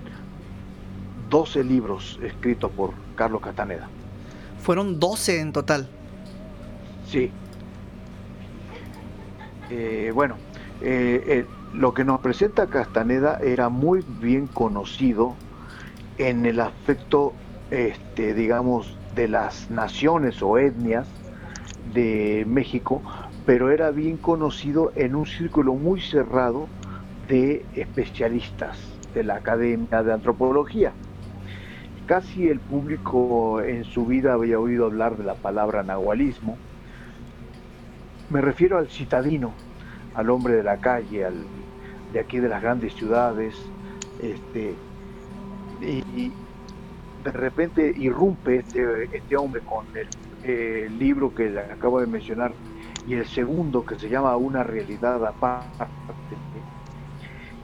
[1.31, 3.89] 12 libros escritos por Carlos Castaneda.
[4.61, 5.89] Fueron 12 en total.
[7.07, 7.31] Sí.
[9.71, 10.37] Eh, bueno,
[10.83, 15.35] eh, eh, lo que nos presenta Castaneda era muy bien conocido
[16.19, 17.33] en el aspecto,
[17.71, 21.07] este, digamos, de las naciones o etnias
[21.95, 23.01] de México,
[23.47, 26.69] pero era bien conocido en un círculo muy cerrado
[27.29, 28.79] de especialistas
[29.15, 30.93] de la Academia de Antropología.
[32.07, 36.57] Casi el público en su vida había oído hablar de la palabra nahualismo.
[38.31, 39.53] Me refiero al citadino,
[40.15, 41.35] al hombre de la calle, al
[42.13, 43.55] de aquí de las grandes ciudades,
[44.21, 44.75] este,
[45.81, 46.33] y,
[47.25, 50.09] de repente irrumpe este, este hombre con el,
[50.43, 52.53] eh, libro que acabo de mencionar
[53.11, 55.67] y el segundo que se llama Una realidad aparte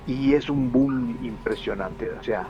[0.05, 2.49] y es un boom impresionante, o sea,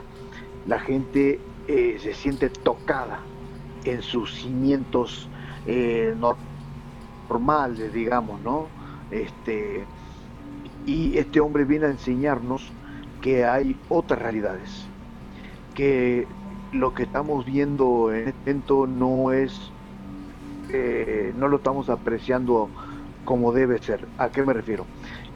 [0.65, 3.19] la gente eh, se siente tocada
[3.83, 5.29] en sus cimientos
[5.67, 6.15] eh,
[7.29, 8.67] normales, digamos, ¿no?
[9.11, 9.85] Este,
[10.87, 12.71] y este hombre viene a enseñarnos
[13.21, 14.87] que hay otras realidades,
[15.75, 16.27] que
[16.71, 19.71] lo que estamos viendo en este momento no es,
[20.73, 22.69] eh, no lo estamos apreciando
[23.27, 24.07] como debe ser.
[24.17, 24.85] ¿A qué me refiero?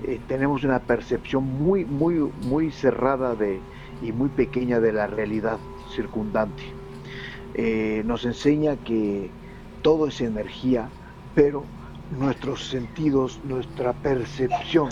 [0.06, 3.60] Eh, tenemos una percepción muy, muy, muy cerrada de,
[4.02, 5.58] y muy pequeña de la realidad
[5.94, 6.64] circundante.
[7.54, 9.30] Eh, nos enseña que
[9.82, 10.88] todo es energía,
[11.36, 11.66] pero
[12.18, 14.88] nuestros sentidos, nuestra percepción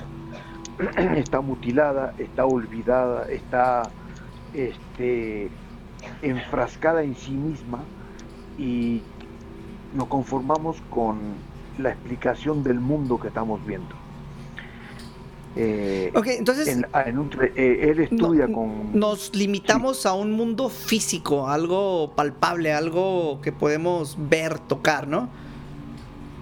[1.16, 3.84] está mutilada, está olvidada, está
[4.54, 5.50] este,
[6.22, 7.80] enfrascada en sí misma
[8.58, 9.02] y
[9.96, 11.48] nos conformamos con
[11.80, 13.96] la explicación del mundo que estamos viendo.
[15.56, 19.00] Eh, ok, entonces en, en un, eh, él estudia no, con...
[19.00, 20.08] Nos limitamos sí.
[20.08, 25.30] a un mundo físico, algo palpable, algo que podemos ver, tocar, ¿no?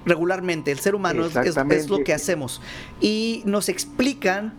[0.06, 2.62] Regularmente, el ser humano es, es, lo que hacemos.
[3.02, 4.54] Y nos explican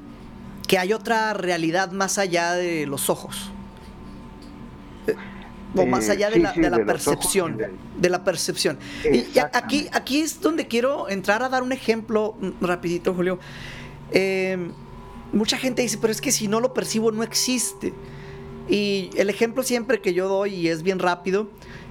[0.66, 3.50] que hay otra realidad más allá de los ojos
[5.76, 7.58] o más allá de la, de percepción,
[7.96, 8.78] de la percepción.
[9.04, 13.38] Y aquí, aquí es donde quiero entrar a dar un ejemplo mm, rapidito, Julio.
[14.10, 14.70] Eh,
[15.32, 17.92] mucha gente dice, pero es que si no lo percibo no existe.
[18.68, 21.48] Y el ejemplo siempre que yo doy, y es bien rápido,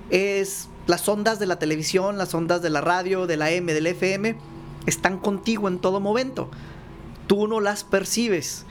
[0.10, 3.88] es las ondas de la televisión, las ondas de la radio, de la M, del
[3.88, 4.36] FM,
[4.86, 6.50] están contigo en todo momento.
[7.28, 8.66] Tú no las percibes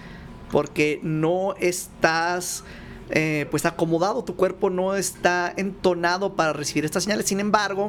[0.51, 2.65] porque no estás
[3.11, 7.27] eh, pues acomodado, tu cuerpo no está entonado para recibir estas señales.
[7.27, 7.89] Sin embargo,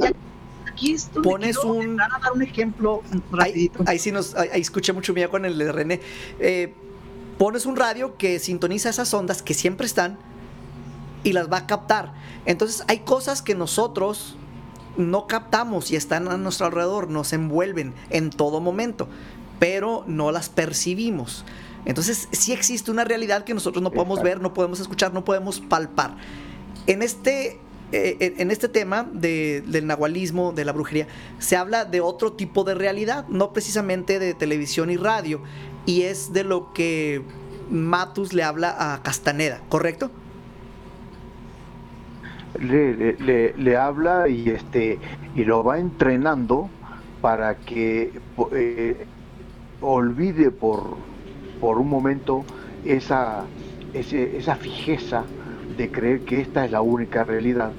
[0.67, 3.84] aquí es donde Pones un- a dar un ejemplo Ahí, rapidito.
[3.88, 6.01] ahí sí nos, ahí, ahí escuché mucho mía con el de René.
[6.39, 6.73] Eh,
[7.38, 10.17] pones un radio que sintoniza esas ondas que siempre están
[11.23, 12.13] y las va a captar.
[12.45, 14.36] Entonces hay cosas que nosotros
[14.97, 19.08] no captamos y están a nuestro alrededor, nos envuelven en todo momento,
[19.60, 21.43] pero no las percibimos.
[21.88, 24.36] Entonces sí existe una realidad que nosotros no podemos Exacto.
[24.36, 26.17] ver, no podemos escuchar, no podemos palpar.
[26.86, 27.60] En este,
[27.93, 31.08] eh, en- en este tema de- del nahualismo, de la brujería,
[31.39, 35.41] se habla de otro tipo de realidad, no precisamente de televisión y radio,
[35.86, 37.21] y es de lo que
[37.71, 40.12] Matus le habla a Castaneda, ¿correcto?
[42.60, 44.97] le, le- le- le habla y este
[45.36, 46.69] y lo va entrenando
[47.21, 48.12] para que
[48.54, 49.06] eh,
[49.80, 50.97] olvide por,
[51.60, 52.48] por un momento
[52.84, 53.52] esa,
[53.91, 55.32] ese- esa fijeza
[55.65, 57.78] de creer que esta es la única realidad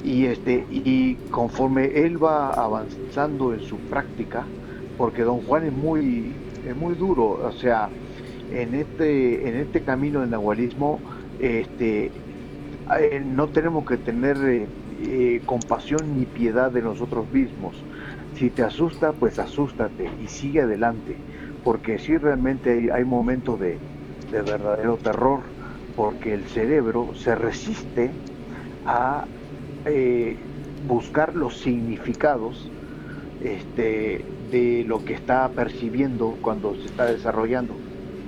[0.00, 4.52] y este y conforme él va avanzando en su práctica
[4.96, 7.94] porque don Juan es muy es muy duro o sea
[8.48, 11.02] en este en este camino del nahualismo
[11.38, 12.22] este
[13.00, 17.86] eh, no tenemos que tener eh, eh, compasión ni piedad de nosotros mismos.
[18.32, 21.24] Si te asusta, pues asústate y sigue adelante,
[21.64, 23.78] porque sí realmente hay, hay momentos de,
[24.30, 25.40] de verdadero terror,
[25.96, 28.10] porque el cerebro se resiste
[28.86, 29.24] a
[29.86, 30.36] eh,
[30.86, 32.70] buscar los significados
[33.42, 37.74] este, de lo que está percibiendo cuando se está desarrollando.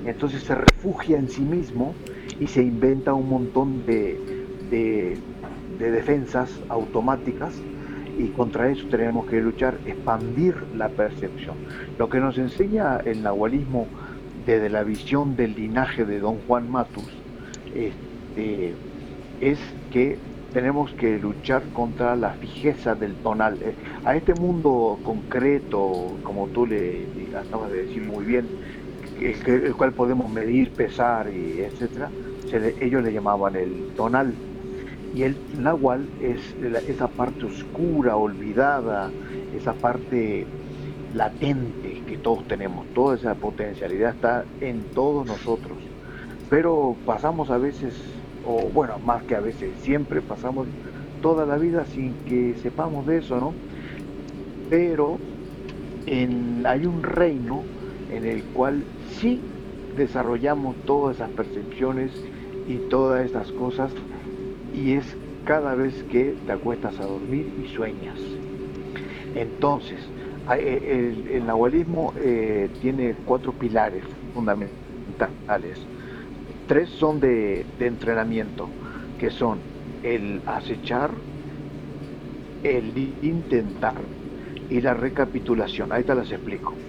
[0.05, 1.95] Entonces se refugia en sí mismo
[2.39, 4.19] y se inventa un montón de,
[4.71, 5.19] de,
[5.79, 7.55] de defensas automáticas
[8.19, 11.57] y contra eso tenemos que luchar, expandir la percepción.
[11.99, 13.87] Lo que nos enseña el nahualismo
[14.47, 17.11] desde la visión del linaje de don Juan Matus
[17.75, 18.75] este,
[19.41, 19.59] es
[19.93, 20.17] que
[20.53, 23.59] tenemos que luchar contra la fijeza del tonal.
[23.61, 23.75] Eh,
[24.05, 28.47] A este mundo concreto, como tú le acabas de decir muy bien,
[29.21, 32.11] el, cual podemos medir, pesar y etcétera,
[32.81, 34.33] ellos le llamaban el tonal.
[35.17, 36.41] Y el nahual es
[36.91, 39.11] esa parte oscura, olvidada,
[39.57, 40.47] esa parte
[41.15, 45.79] latente que todos tenemos, toda esa potencialidad está en todos nosotros.
[46.51, 47.95] Pero pasamos a veces,
[48.47, 50.67] o bueno, más que a veces, siempre pasamos
[51.23, 53.55] toda la vida sin que sepamos de eso, ¿no?
[54.69, 55.17] Pero
[56.07, 57.63] hay un reino
[58.13, 58.85] en el cual
[59.19, 59.41] sí
[59.97, 62.11] desarrollamos todas esas percepciones
[62.69, 63.91] y todas estas cosas
[64.77, 68.21] y es cada vez que te acuestas a dormir y sueñas.
[69.35, 70.13] Entonces,
[70.55, 75.89] eh, el, el nahualismo eh, tiene cuatro pilares fundamentales.
[76.67, 78.77] Tres son de, entrenamiento,
[79.19, 79.59] que son
[80.03, 81.23] el acechar,
[82.63, 84.11] el intentar
[84.69, 85.93] y la recapitulación.
[85.93, 86.83] Ahí te las explico.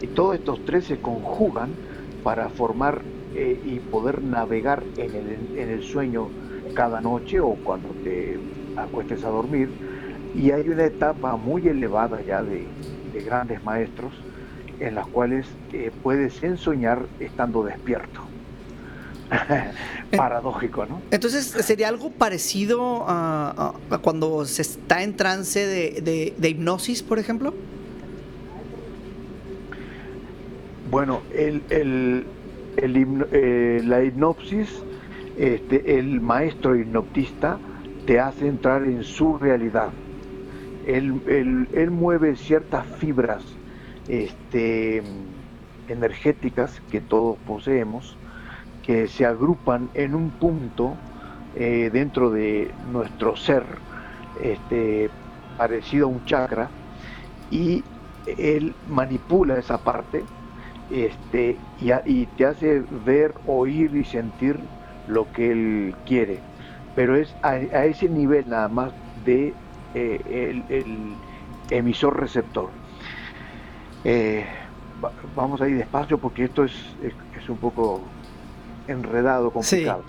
[0.00, 1.80] Y todos estos tres se conjugan
[2.22, 6.41] para formar eh, y poder navegar en el sueño
[6.74, 8.38] cada noche o cuando te
[8.76, 9.68] acuestes a dormir.
[10.34, 12.66] Y hay una etapa muy elevada ya de,
[13.12, 14.12] de grandes maestros
[14.80, 18.20] en las cuales eh, puedes ensoñar estando despierto.
[20.16, 21.00] Paradójico, ¿no?
[21.10, 27.02] Entonces sería algo parecido a, a- cuando se está en trance de, de- de hipnosis,
[27.02, 27.54] por ejemplo.
[30.90, 32.26] Bueno, el, el-
[32.76, 34.68] el eh, la hipnosis,
[35.34, 37.62] este, el maestro hipnotista
[38.04, 39.94] te hace entrar en su realidad.
[40.82, 43.60] Él, él- él mueve ciertas fibras
[44.06, 45.02] este,
[45.86, 48.20] energéticas que todos poseemos,
[48.82, 51.02] que se agrupan en un punto
[51.52, 53.82] eh, dentro de nuestro ser,
[54.34, 55.14] este,
[55.56, 56.74] parecido a un chakra,
[57.50, 57.90] y
[58.24, 60.30] él manipula esa parte
[62.04, 64.68] y te hace ver, oír y sentir
[65.04, 66.46] lo que él quiere.
[66.94, 69.58] Pero es a, a ese nivel nada más de
[69.94, 71.20] eh, el, el
[71.70, 72.74] emisor receptor.
[74.04, 74.46] Eh,
[75.02, 78.16] va- vamos a ir despacio porque esto es, es, es un poco
[78.86, 80.08] enredado, complicado.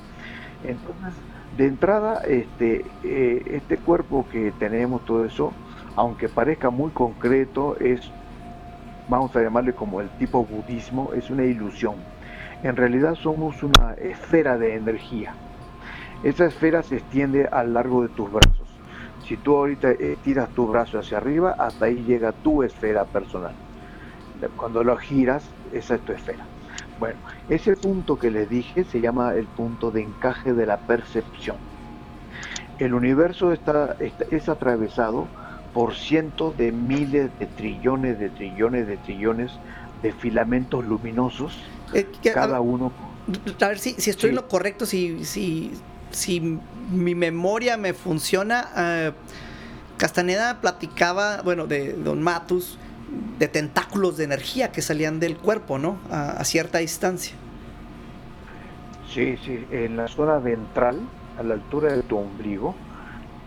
[0.61, 5.59] Entonces, de entrada, este, eh, este cuerpo que tenemos, todo eso,
[5.95, 8.15] aunque parezca muy concreto, es,
[9.07, 12.07] vamos a llamarle como el tipo budismo, es una ilusión.
[12.63, 15.35] En realidad somos una esfera de energía.
[16.23, 18.67] Esa esfera se extiende a lo largo de tus brazos.
[19.27, 23.55] Si tú ahorita eh, tiras tu brazo hacia arriba, hasta ahí llega tu esfera personal.
[24.55, 26.49] Cuando lo giras, esa es tu esfera.
[26.99, 31.57] Bueno, ese punto que les dije se llama el punto de encaje de la percepción.
[32.77, 35.27] El universo está, está- es atravesado
[35.73, 39.61] por cientos de miles de trillones de trillones de trillones
[40.01, 42.91] de filamentos luminosos, Eh, que- a- cada uno
[43.61, 45.71] A ver si, si estoy en lo correcto, si, si,
[46.11, 46.59] si
[46.91, 48.67] mi memoria me funciona.
[48.75, 49.11] eh,
[49.97, 52.77] Castaneda platicaba, bueno, de Don Matus,
[53.39, 55.99] de tentáculos de energía que salían del cuerpo, ¿no?
[56.11, 57.35] A, a cierta distancia.
[59.13, 60.99] Sí, sí, en la zona ventral,
[61.39, 62.75] a la altura de tu ombligo,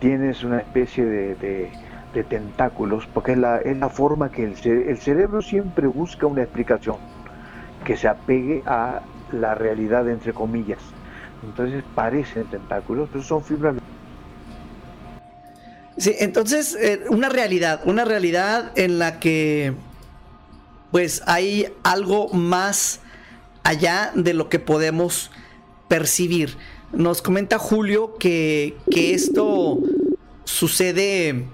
[0.00, 1.70] tienes una especie de, de-
[2.14, 6.26] de tentáculos, porque es la, es la forma que el, ce- el cerebro siempre busca
[6.26, 6.96] una explicación
[7.86, 9.00] que se apegue a
[9.32, 10.80] la realidad, entre comillas.
[11.44, 13.76] Entonces parecen tentáculos, pero son fibras.
[15.96, 19.72] Sí, entonces, eh, una realidad, una realidad en la que,
[20.90, 23.00] pues, hay algo más
[23.62, 25.30] allá de lo que podemos
[25.88, 26.56] percibir.
[26.92, 29.78] Nos comenta Julio que, que esto
[30.44, 31.46] sucede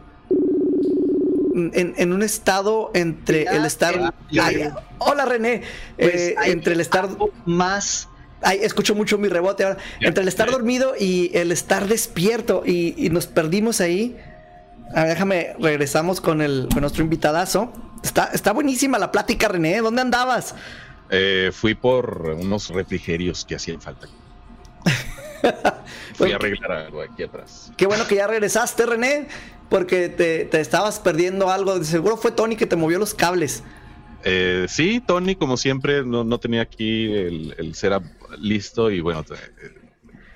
[1.55, 4.15] en, en un estado entre el estar...
[4.41, 5.63] Ay, hola René,
[5.99, 7.09] Pues Eh, hay entre el estar...
[7.45, 8.09] más
[8.45, 9.79] Ay, escucho mucho mi rebote ahora.
[10.01, 10.53] Ya, Entre el estar ya.
[10.53, 14.17] dormido y el estar despierto y, y nos perdimos ahí.
[14.95, 17.73] A ver, déjame, regresamos con, el, con nuestro invitadazo.
[18.03, 19.81] Está, está buenísima la plática, René.
[19.81, 20.57] ¿Dónde andabas?
[21.09, 24.09] Eh, fui por unos refrigerios que hacían falta.
[26.15, 27.73] Fui a arreglar algo aquí atrás.
[27.77, 29.29] Qué bueno que ya regresaste, René,
[29.73, 31.79] porque te, te estabas perdiendo algo.
[31.79, 33.63] De Seguro fue Tony que te movió los cables.
[34.23, 38.05] Eh, sí, Tony, como siempre, no, no tenía aquí el, el setup
[38.39, 39.39] listo y bueno, te- eh,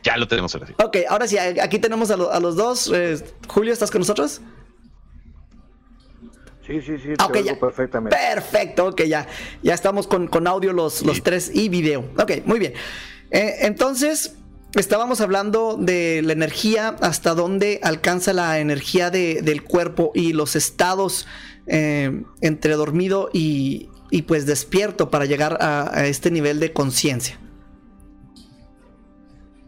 [0.03, 0.75] ya lo tenemos ahora sí.
[0.83, 2.91] Ok, ahora sí, aquí tenemos a, lo- a los dos.
[2.95, 4.41] Eh, Julio, ¿estás con nosotros?
[6.67, 7.61] Sí, sí, sí, te Ah, ya.
[7.61, 8.17] perfectamente.
[8.17, 9.29] Perfecto, ok, ya.
[9.63, 12.11] Ya estamos con, con audio los, los tres y video.
[12.19, 12.73] Ok, muy bien.
[13.31, 14.35] Eh, entonces,
[14.81, 20.57] estábamos hablando de la energía, hasta dónde alcanza la energía de- del cuerpo y los
[20.57, 21.27] estados
[21.69, 27.39] eh, entre dormido y, y, pues despierto para llegar a, este nivel de conciencia.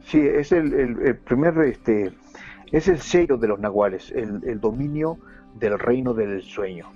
[0.06, 2.12] Sí, es el, el- el primer, este,
[2.72, 5.18] es el sello de los nahuales, el, el dominio
[5.58, 6.92] del reino del sueño.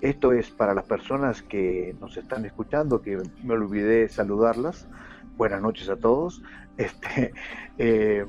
[0.00, 4.88] Esto es para las personas que nos están escuchando, que me olvidé saludarlas.
[5.36, 6.42] Buenas noches a todos.
[6.76, 7.32] Este,
[7.78, 8.24] eh,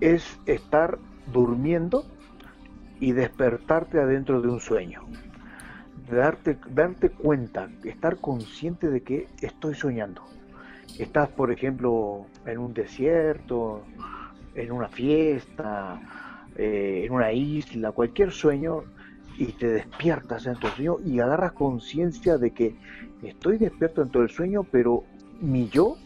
[0.00, 0.98] es estar
[1.32, 2.04] durmiendo
[2.98, 5.02] y despertarte adentro de un sueño.
[6.10, 10.24] Darte, darte cuenta, estar consciente de que estoy soñando
[10.98, 13.82] estás, por ejemplo, en un desierto,
[14.54, 16.00] en una fiesta,
[16.56, 18.84] eh, en una isla, cualquier sueño,
[19.38, 22.74] y te despiertas en tu sueño y agarras conciencia de que
[23.22, 25.04] estoy despierto en todo el sueño, pero
[25.40, 25.96] mi yo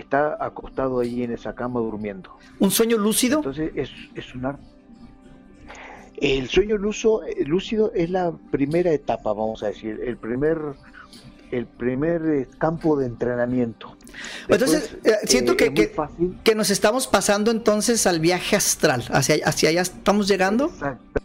[0.00, 2.36] está acostado ahí en esa cama durmiendo.
[2.58, 3.38] ¿Un sueño lúcido?
[3.38, 4.62] Entonces es, es un arte.
[6.18, 10.58] El sueño luso- lúcido es la primera etapa, vamos a decir, el primer,
[11.50, 13.96] el primer eh, campo de entrenamiento.
[14.48, 15.94] Entonces, Después, eh, siento eh, que- que-.
[16.42, 19.04] Que nos estamos pasando entonces al viaje astral.
[19.10, 20.66] ¿Hacia, hacia allá estamos llegando?
[20.66, 21.20] Exacto.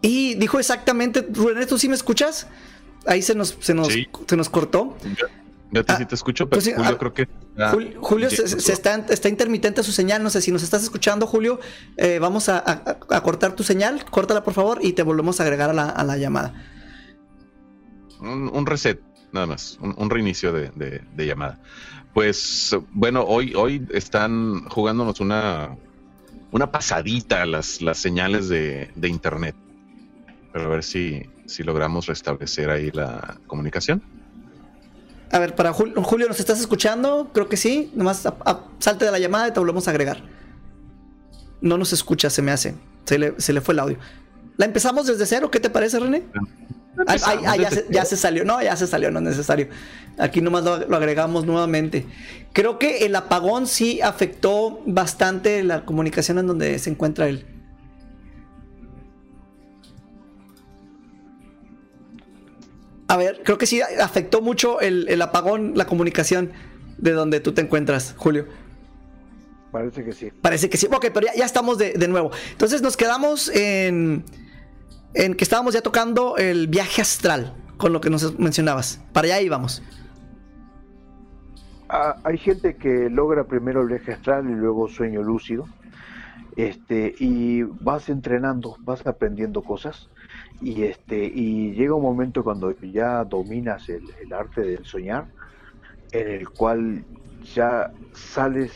[0.00, 2.48] Y dijo exactamente, René, ¿tú sí me escuchas?
[3.06, 4.06] Ahí se nos, se nos, Sí.
[4.28, 4.96] se nos cortó.
[5.04, 5.26] Yo,
[5.72, 7.28] yo te, Ah, sí te escucho, pero pues Julio ah, creo que...
[7.58, 11.26] ah, Jul- Julio se, está, está intermitente su señal, no sé si nos estás escuchando,
[11.26, 11.58] Julio.
[11.96, 15.44] eh, vamos a, a- a cortar tu señal, córtala por favor y te volvemos a
[15.44, 16.54] agregar a la, a la llamada.
[18.20, 19.00] un, un reset,
[19.32, 21.58] nada más, un, un reinicio de, de- de llamada.
[22.14, 25.76] Pues bueno, hoy, hoy están jugándonos una,
[26.50, 29.56] una pasadita las, las señales de, de internet.
[30.52, 31.22] Pero a ver si,
[31.52, 34.02] si logramos restablecer ahí la comunicación.
[35.30, 37.30] A ver, para Jul- Julio, ¿nos estás escuchando?
[37.32, 37.90] Creo que sí.
[37.94, 40.22] Nomás a- a- salte de la llamada y te volvemos a agregar.
[41.60, 42.74] No nos escucha, se me hace.
[43.04, 43.98] Se le, se le fue el audio.
[44.56, 45.50] ¿La empezamos desde cero?
[45.50, 46.24] ¿Qué te parece, René?
[47.70, 48.44] Se, ya se salió.
[48.44, 49.68] No, ya se salió, no es necesario.
[50.18, 52.06] Aquí nomás lo, lo agregamos nuevamente.
[52.52, 57.46] Creo que el apagón sí afectó bastante la comunicación en donde se encuentra él.
[63.12, 66.50] A ver, creo que sí afectó mucho el, el apagón, la comunicación
[66.96, 68.46] de donde tú te encuentras, Julio.
[69.70, 70.30] Parece que sí.
[70.40, 70.86] Parece que sí.
[70.90, 72.30] Ok, pero ya, ya estamos de, de nuevo.
[72.52, 74.24] Entonces nos quedamos en,
[75.12, 78.98] en que estábamos ya tocando el viaje astral, con lo que nos mencionabas.
[79.12, 79.82] Para allá íbamos.
[81.90, 85.68] Ah, hay gente que logra primero el viaje astral y luego sueño lúcido.
[86.56, 90.08] Este, y vas entrenando, vas aprendiendo cosas.
[90.62, 94.02] Y este, y llega un momento cuando ya dominas el,
[94.32, 95.26] arte del soñar,
[96.12, 97.04] en el cual
[97.54, 98.72] ya sales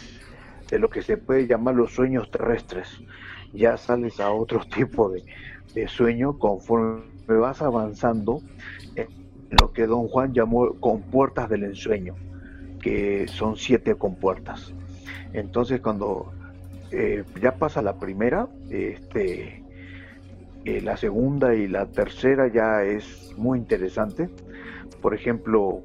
[0.69, 2.89] de lo que se puede llamar los sueños terrestres.
[3.53, 5.23] Ya sales a otro tipo de,
[5.75, 8.41] de sueño conforme vas avanzando
[8.97, 9.07] en
[9.51, 12.15] lo que don Juan llamó compuertas del ensueño,
[12.81, 14.73] que son siete compuertas.
[15.33, 16.33] Entonces cuando
[16.91, 19.63] eh, ya pasa la primera, este,
[20.67, 24.29] eh, la segunda y la tercera ya es muy interesante.
[25.01, 25.81] Por ejemplo,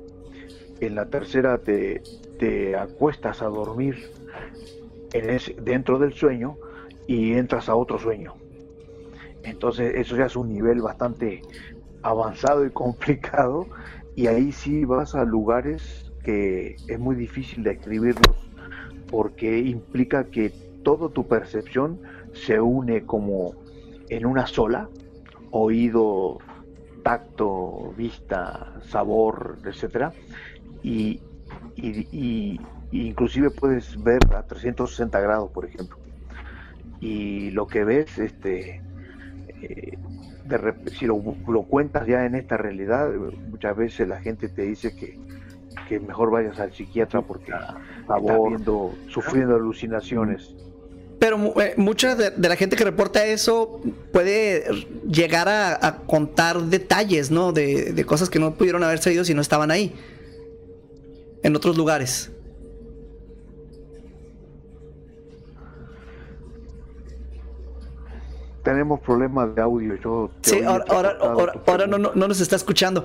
[0.79, 2.01] en la tercera te,
[2.39, 4.09] te acuestas a dormir
[5.13, 6.57] en dentro del sueño
[7.05, 8.33] y entras a otro sueño.
[9.43, 11.41] Entonces eso ya es un nivel bastante
[12.01, 13.67] avanzado y complicado
[14.15, 18.35] y ahí sí vas a lugares que es muy difícil de escribirlos
[19.11, 20.51] porque implica que
[20.81, 21.99] toda tu percepción
[22.33, 23.60] se une como
[24.11, 24.89] en una sola,
[25.51, 26.39] oído,
[27.01, 30.11] tacto, vista, sabor, etcétera,
[30.83, 31.21] y,
[31.77, 32.59] y,
[32.91, 35.97] inclusive puedes ver a 360 grados, por ejemplo.
[36.99, 38.81] Y lo que ves, este,
[39.61, 39.97] eh,
[40.91, 41.15] si lo,
[41.63, 43.09] cuentas ya en esta realidad,
[43.49, 45.17] muchas veces la gente te dice que,
[45.87, 47.53] que mejor vayas al psiquiatra porque
[48.01, 50.53] está viendo, sufriendo alucinaciones.
[51.21, 53.79] Pero eh, mucha de, la gente que reporta eso
[54.11, 57.51] puede llegar a, contar detalles, ¿no?
[57.51, 59.93] De, de, cosas que no pudieron haber salido si no estaban ahí.
[61.43, 62.31] En otros lugares.
[68.63, 69.95] tenemos problemas de audio.
[70.03, 71.17] Yo sí, ahora,
[71.67, 73.03] ahora, no, no, nos está escuchando.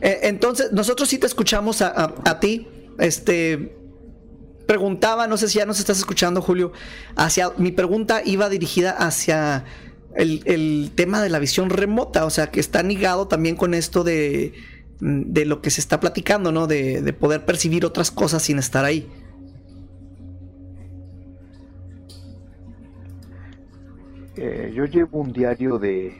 [0.00, 2.68] Eh, entonces, nosotros sí te escuchamos a, a, ti.
[2.98, 3.79] Este
[4.70, 6.70] preguntaba, no sé si ya nos estás escuchando, Julio.
[7.16, 9.64] Hacia mi pregunta iba dirigida hacia
[10.14, 14.04] el, el tema de la visión remota, o sea, que está ligado también con esto
[14.04, 14.52] de,
[15.00, 16.68] de lo que se está platicando, ¿no?
[16.68, 19.10] De, de poder percibir otras cosas sin estar ahí.
[24.36, 26.16] Eh, yo llevo un diario de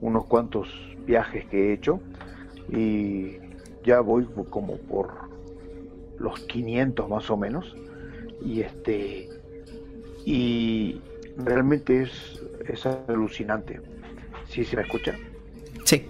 [0.00, 0.66] unos cuantos
[1.06, 2.00] viajes que he hecho
[2.68, 3.36] y
[3.84, 5.25] ya voy como por
[6.18, 7.74] los 500 más o menos
[8.44, 9.28] y este
[10.24, 11.00] y
[11.36, 13.80] realmente es, es alucinante.
[14.48, 15.14] ¿Sí se me escucha?
[15.84, 16.08] Sí.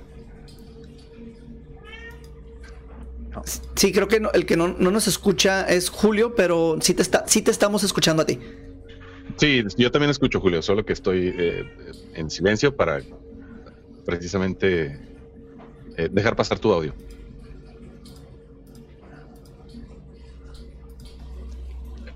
[3.75, 7.25] Sí, creo que el que no, no, nos escucha es Julio, pero sí te, está,
[7.27, 8.39] sí te estamos escuchando a ti.
[9.37, 11.65] Sí, yo también escucho, Julio, solo que estoy eh,
[12.15, 13.03] en silencio para
[14.07, 14.99] precisamente
[15.99, 16.95] eh, dejar pasar tu audio.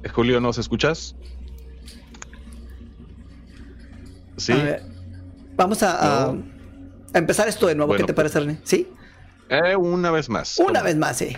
[0.08, 1.14] Julio, ¿nos escuchas?
[4.36, 4.54] Sí.
[5.54, 6.34] vamos a,
[7.12, 7.94] empezar esto de nuevo.
[7.94, 8.60] ¿Qué te parece, René?
[8.64, 8.88] ¿Sí?
[9.78, 10.58] una vez más.
[10.58, 11.36] Una vez más, sí.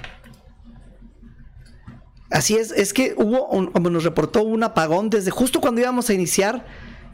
[2.31, 6.15] Así es, es que hubo, como nos reportó, un apagón desde justo cuando íbamos a
[6.15, 6.65] iniciar,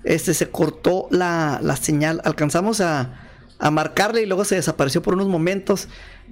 [0.05, 3.25] este, se cortó la, señal, alcanzamos a,
[3.73, 5.89] marcarle y luego se desapareció por unos momentos.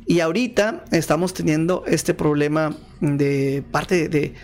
[0.06, 4.34] Y ahorita estamos teniendo este problema de parte de, de,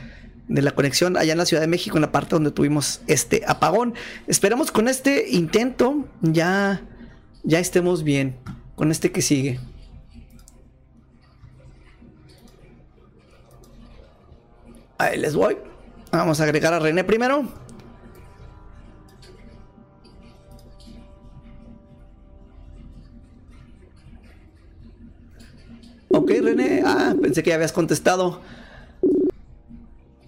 [0.61, 3.95] la conexión allá en la Ciudad de México, en la parte donde tuvimos este apagón.
[4.27, 6.83] Esperamos con este intento ya,
[7.43, 8.37] ya estemos bien,
[8.75, 9.59] con este que sigue.
[14.99, 15.57] Ahí les voy.
[16.13, 17.49] Vamos a agregar a René primero.
[26.09, 26.83] Ok, René.
[26.85, 28.43] Ah, pensé que ya habías contestado.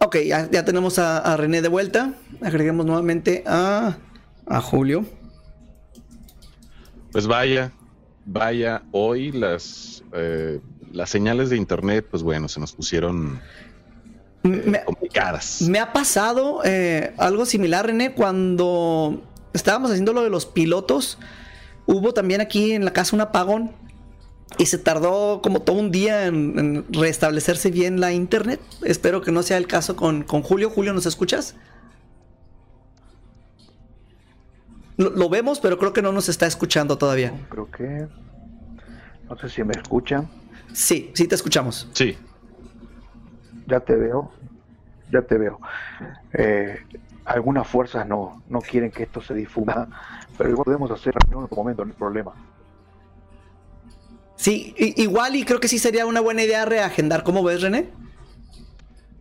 [0.05, 2.13] Ok, ya, tenemos a, René de vuelta.
[2.43, 3.97] Agreguemos nuevamente a,
[4.47, 5.07] a Julio.
[7.11, 7.73] Pues vaya,
[8.27, 10.61] vaya, hoy las, eh,
[10.93, 13.41] las señales de internet, pues bueno, se nos pusieron
[14.43, 15.63] me, complicadas.
[15.63, 19.23] Me ha pasado eh, algo similar, René, cuando
[19.55, 21.19] estábamos haciendo lo de los pilotos.
[21.87, 23.73] Hubo también aquí en la casa un apagón
[24.59, 28.61] y se tardó como todo un día en, restablecerse bien la internet.
[28.83, 30.71] Espero que no sea el caso con, con Julio.
[30.71, 31.57] Julio, ¿nos escuchas?
[34.97, 37.33] Lo, lo, vemos, pero creo que no nos está escuchando todavía.
[37.49, 38.07] Creo que...
[39.29, 40.29] No sé si me escuchan.
[40.73, 41.89] Sí, sí te escuchamos.
[41.93, 42.17] Sí
[43.67, 44.31] ya te veo,
[45.11, 45.61] ya te veo.
[46.33, 46.79] Eh,
[47.25, 49.89] algunas fuerzas no, no quieren que esto se difunda,
[50.37, 52.33] pero igual podemos hacer en otro momento, no hay problema.
[54.37, 57.23] Sí, igual y creo que sí sería una buena idea reagendar.
[57.23, 57.89] ¿Cómo ves, René?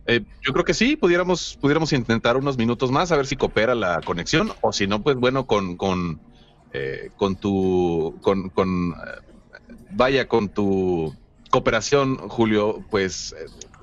[0.06, 3.74] Eh, yo creo que sí, pudiéramos, pudiéramos intentar unos minutos más a ver si coopera
[3.74, 6.20] la conexión o si no, pues bueno, con, con,
[6.72, 8.94] eh, con tu, con, con
[9.90, 11.14] vaya, con tu
[11.50, 13.34] cooperación, Julio, pues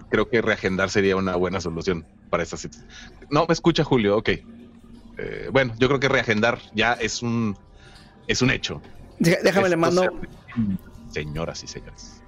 [0.09, 2.87] creo que reagendar sería una buena solución para esta situación.
[3.29, 4.29] No, me escucha Julio, ok.
[4.29, 7.57] Eh, bueno, yo creo que reagendar ya es un,
[8.27, 8.81] es un hecho.
[9.19, 10.03] Déjame le mando.
[11.11, 12.23] Señoras y señores.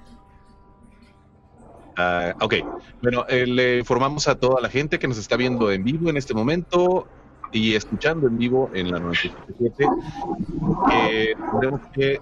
[1.96, 2.56] Ah, ok,
[3.02, 6.18] bueno, eh, le informamos a toda la gente que nos está viendo en vivo en
[6.18, 7.08] este momento
[7.52, 9.88] y escuchando en vivo en la 97
[10.90, 12.20] que tenemos que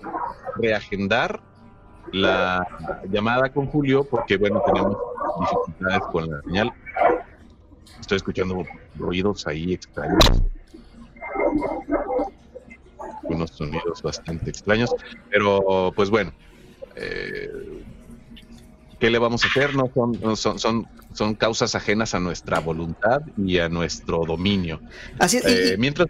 [0.57, 1.41] reagendar
[2.11, 2.67] la
[3.09, 4.97] llamada con Julio porque, bueno, tenemos
[5.39, 6.73] dificultades con la señal.
[7.99, 10.19] Estoy escuchando ruidos ahí extraños.
[13.23, 14.93] Unos sonidos bastante extraños.
[15.29, 16.33] Pero, pues bueno,
[16.95, 17.49] eh,
[18.99, 19.75] ¿qué le vamos a hacer?
[19.75, 24.81] No son, son, son, son causas ajenas a nuestra voluntad y a nuestro dominio.
[25.19, 25.45] Así es.
[25.45, 26.07] Eh, mientras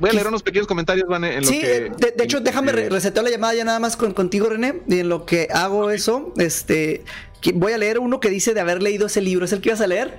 [0.00, 1.90] Voy a leer unos pequeños comentarios, Van, en lo sí, que...
[1.98, 4.80] de, de hecho, déjame re resetear la llamada ya nada más con, contigo, René.
[4.88, 7.04] Y en lo que hago eso, este,
[7.42, 9.44] que voy a leer uno que dice de haber leído ese libro.
[9.44, 10.16] ¿Es el que ibas a leer?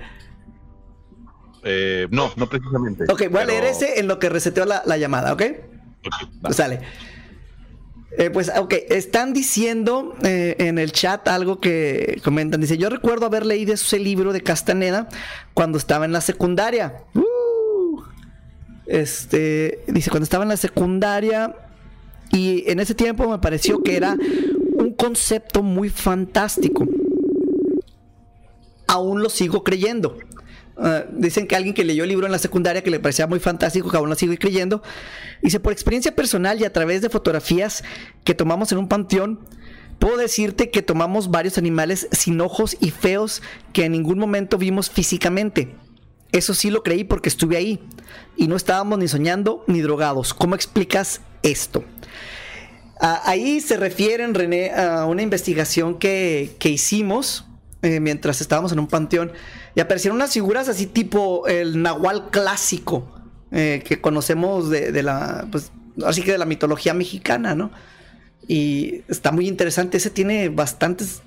[1.64, 3.04] Eh, no, no precisamente.
[3.04, 5.42] Ok, voy pero- a leer ese en lo que reseteo la, la llamada, ¿ok?
[6.06, 6.14] Ok,
[6.44, 6.52] va.
[6.52, 6.80] Sale.
[8.16, 12.60] Eh, pues, ok, están diciendo eh, en el chat algo que comentan.
[12.60, 15.08] Dice, yo recuerdo haber leído ese libro de Castaneda
[15.52, 17.02] cuando estaba en la secundaria.
[17.14, 18.02] ¡Uh!
[18.86, 21.56] Este, dice, cuando estaba en la secundaria
[22.30, 24.16] y en ese tiempo me pareció que era
[24.74, 26.86] un concepto muy fantástico.
[28.86, 30.18] Aún lo sigo creyendo.
[30.76, 33.38] Ah, dicen que alguien que leyó el libro en la secundaria que le parecía muy
[33.38, 34.82] fantástico, que aún lo sigue creyendo.
[35.42, 37.84] Dice, por experiencia personal y a través de fotografías
[38.24, 39.40] que tomamos en un panteón,
[39.98, 44.90] puedo decirte que tomamos varios animales sin ojos y feos que en ningún momento vimos
[44.90, 45.74] físicamente.
[46.32, 47.80] Eso sí lo creí porque estuve ahí
[48.36, 50.34] y no estábamos ni soñando ni drogados.
[50.34, 51.84] ¿Cómo explicas esto?
[53.00, 57.44] Ah, ahí se refieren, René, a una investigación que, que hicimos
[57.84, 59.30] eh, mientras estábamos en un panteón
[59.76, 63.14] y aparecieron unas figuras así tipo el nahual clásico
[63.52, 65.70] eh, que conocemos de, la, pues,
[66.04, 67.70] así que de la mitología mexicana, ¿no?
[68.46, 69.96] Y está muy interesante.
[69.96, 71.22] Ese tiene bastantes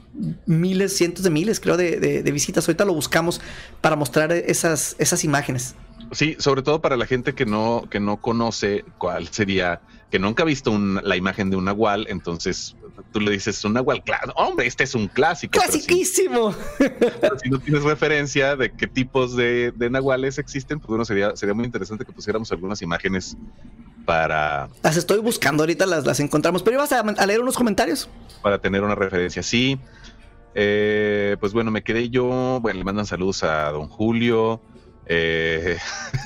[0.45, 2.67] miles, cientos de miles, creo, de, de- visitas.
[2.67, 3.41] Ahorita lo buscamos
[3.81, 5.73] para mostrar esas, esas imágenes.
[6.11, 9.81] Sí, sobre todo para la gente que no, que no conoce cuál sería,
[10.11, 12.75] que nunca ha visto la imagen de un nahual, entonces
[13.11, 13.73] tú le dices un
[14.03, 15.51] claro, hombre, este es un clásico.
[15.59, 16.55] pero si- ¡Clasiquísimo!
[17.21, 21.35] pero si no tienes referencia de qué tipos de, de nahuales existen, pues bueno, sería,
[21.35, 23.37] sería muy interesante que pusiéramos algunas imágenes
[24.05, 26.63] para, Las estoy buscando, ahorita las, las encontramos.
[26.63, 28.09] Pero ibas a, a leer unos comentarios.
[28.41, 29.43] para tener una referencia.
[29.43, 29.77] Sí,
[30.55, 34.61] eh, pues bueno, me quedé yo, bueno, le mandan saludos a don Julio.
[35.07, 35.77] Eh,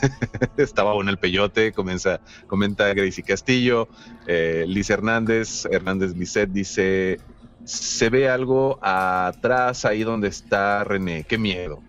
[0.58, 3.88] estaba en el peyote, comienza, comenta Gracie Castillo,
[4.28, 7.20] eh, Liz Hernández, Hernández Lisset dice,
[7.64, 11.82] se ve algo atrás ahí donde está René, qué miedo.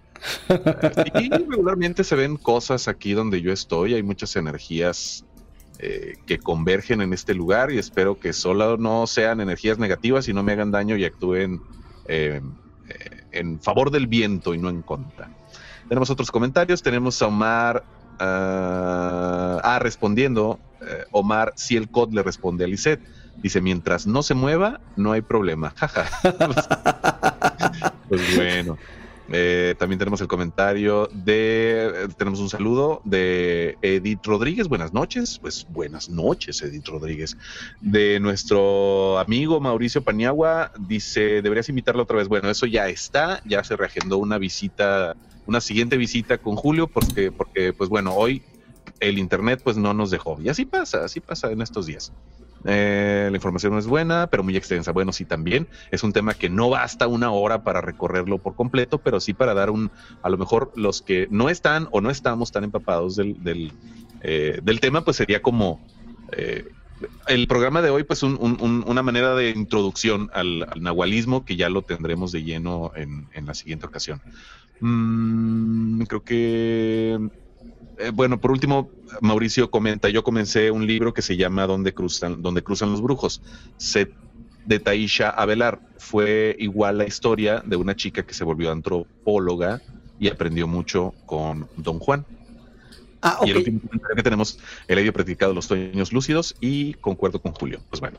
[0.49, 5.25] Eh, y regularmente se ven cosas aquí donde yo estoy, hay muchas energías
[5.85, 10.33] eh, que convergen en este lugar y espero que solo no sean energías negativas y
[10.33, 11.61] no me hagan daño y actúen
[12.07, 12.41] eh,
[12.89, 15.31] eh, en favor del viento y no en contra.
[15.89, 17.85] Tenemos otros comentarios, tenemos a Omar,
[18.19, 23.03] ah, ah, respondiendo, eh, Omar, si el COD le responde a Lisette,
[23.43, 26.09] dice, mientras no se mueva, no hay problema, jaja.
[28.09, 28.79] pues bueno.
[29.35, 35.39] Eh, también tenemos el comentario de, eh, tenemos un saludo de Edith Rodríguez, buenas noches,
[35.41, 37.39] pues buenas noches Edith Rodríguez,
[37.81, 43.65] de nuestro amigo Mauricio Paniagua, dice, deberías invitarlo otra vez, bueno, eso ya está, ya
[43.65, 45.17] se reagendó una visita,
[45.47, 48.43] una siguiente visita con Julio, porque, porque pues bueno, hoy
[49.01, 52.13] el internet pues no nos dejó, y así pasa, así pasa en estos días.
[52.65, 54.93] Eh, la información no es buena, pero muy extensa.
[54.93, 58.99] Bueno, sí, también es un tema que no basta una hora para recorrerlo por completo,
[58.99, 59.91] pero sí para dar un,
[60.23, 63.73] a lo mejor los que no están o no estamos tan empapados del, del,
[64.21, 65.81] eh, del tema, pues sería como
[66.37, 66.65] eh,
[67.27, 71.45] el programa de hoy, pues un- un- un- una manera de introducción al, al nahualismo
[71.45, 74.23] que ya lo tendremos de lleno en, en la siguiente ocasión.
[74.83, 77.19] Mm, creo que
[77.99, 82.43] eh, bueno, por último, Mauricio comenta, yo comencé un libro que se llama Donde cruzan,
[82.43, 83.43] Donde cruzan los brujos.
[83.77, 84.13] Se,
[84.67, 85.81] de Taisha Avelar.
[85.99, 89.81] Fue igual la historia de una chica que se volvió antropóloga
[90.19, 92.27] y aprendió mucho con Don Juan.
[93.23, 94.59] Ah, Y el último comentario que tenemos,
[94.89, 97.81] el hecho practicado los sueños lúcidos y concuerdo con Julio.
[97.89, 98.19] Pues bueno,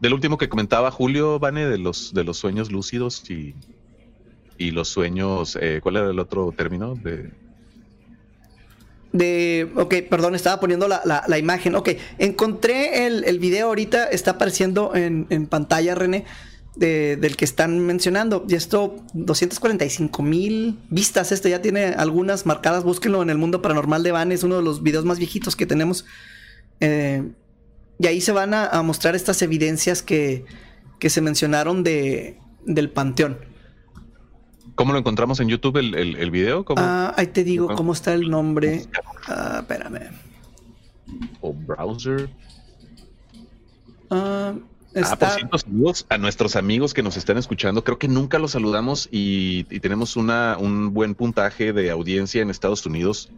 [0.00, 3.54] del último que comentaba Julio, Vane, de los, de los sueños lúcidos y,
[4.58, 6.94] y los sueños, eh, ¿cuál era el otro término?
[6.96, 7.30] De,
[9.12, 11.74] De, ok, perdón, estaba poniendo la, la- imagen.
[11.74, 16.24] Ok, encontré el, el video ahorita, está apareciendo en, en pantalla, René.
[16.76, 18.44] de- del que están mencionando.
[18.48, 21.32] Y esto, 245 mil vistas.
[21.32, 22.84] Este ya tiene algunas marcadas.
[22.84, 24.30] Búsquenlo en el mundo paranormal de Van.
[24.30, 26.04] Es uno de los videos más viejitos que tenemos.
[26.80, 27.22] Eh,
[27.98, 30.44] y ahí se van a, a mostrar estas evidencias que,
[31.00, 33.38] que se mencionaron de, del panteón.
[34.78, 36.64] ¿Cómo lo encontramos en YouTube el, el, el video?
[36.64, 36.80] ¿Cómo?
[36.80, 38.84] Ah, ahí te digo cómo está el nombre.
[39.26, 40.12] Ah, espérame.
[41.40, 42.30] ¿O browser?
[44.08, 45.30] Ah, Ah, por está.
[45.34, 47.82] cierto, saludos a nuestros amigos que nos están escuchando.
[47.84, 52.48] Creo que nunca los saludamos y, y tenemos una, un buen puntaje de audiencia en
[52.48, 53.30] Estados Unidos.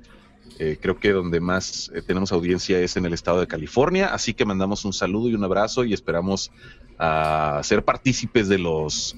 [0.58, 4.08] Eh, creo que donde más eh, tenemos audiencia es en el estado de California.
[4.14, 6.52] Así que mandamos un saludo y un abrazo y esperamos
[6.98, 9.16] a ser partícipes de los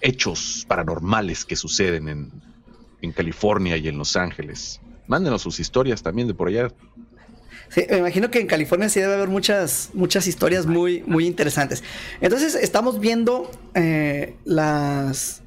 [0.00, 2.30] hechos paranormales que suceden en,
[3.02, 4.80] en California y en Los Ángeles.
[5.06, 6.68] Mándenos sus historias también de por allá.
[7.68, 11.82] Sí, me imagino que en California sí debe haber muchas, muchas historias muy, muy interesantes.
[12.20, 15.42] Entonces, estamos viendo eh, las,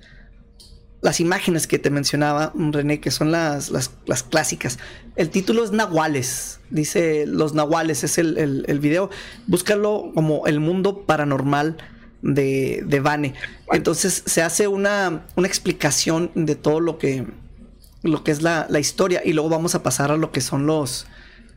[1.02, 4.80] las imágenes que te mencionaba, René, que son las, las, las clásicas.
[5.16, 6.60] El título es Nahuales.
[6.70, 9.10] Dice Los Nahuales, es el, el, el video.
[9.48, 11.78] Búscalo como el mundo paranormal
[12.22, 13.34] de, de Vane.
[13.72, 17.26] Entonces, se hace una, una explicación de todo lo que,
[18.04, 19.22] lo que es la, la historia.
[19.24, 21.08] Y luego vamos a pasar a lo que son los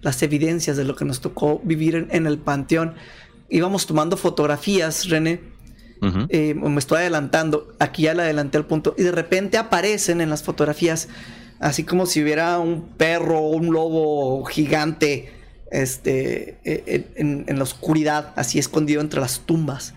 [0.03, 2.95] las evidencias de lo que nos tocó vivir en, en el panteón.
[3.49, 5.41] Íbamos tomando fotografías, René.
[6.31, 7.73] Eh, me estoy adelantando.
[7.79, 8.97] Aquí ya le adelanté al punto.
[8.99, 11.09] Y de repente aparecen en las fotografías,
[11.61, 15.33] así como si hubiera un perro o un lobo gigante
[15.71, 19.95] este, eh, en, en la oscuridad, así escondido entre las tumbas.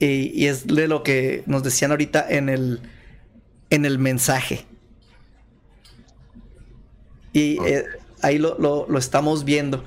[0.00, 2.80] Y, y es de lo que nos decían ahorita en el,
[3.70, 4.66] en el mensaje.
[7.32, 7.84] Y eh,
[8.22, 9.84] ahí lo, lo- lo estamos viendo.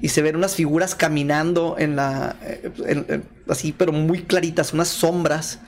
[0.00, 2.36] Y se ven unas figuras caminando en la.
[2.42, 5.60] eh, en- en- así, pero muy claritas, unas sombras.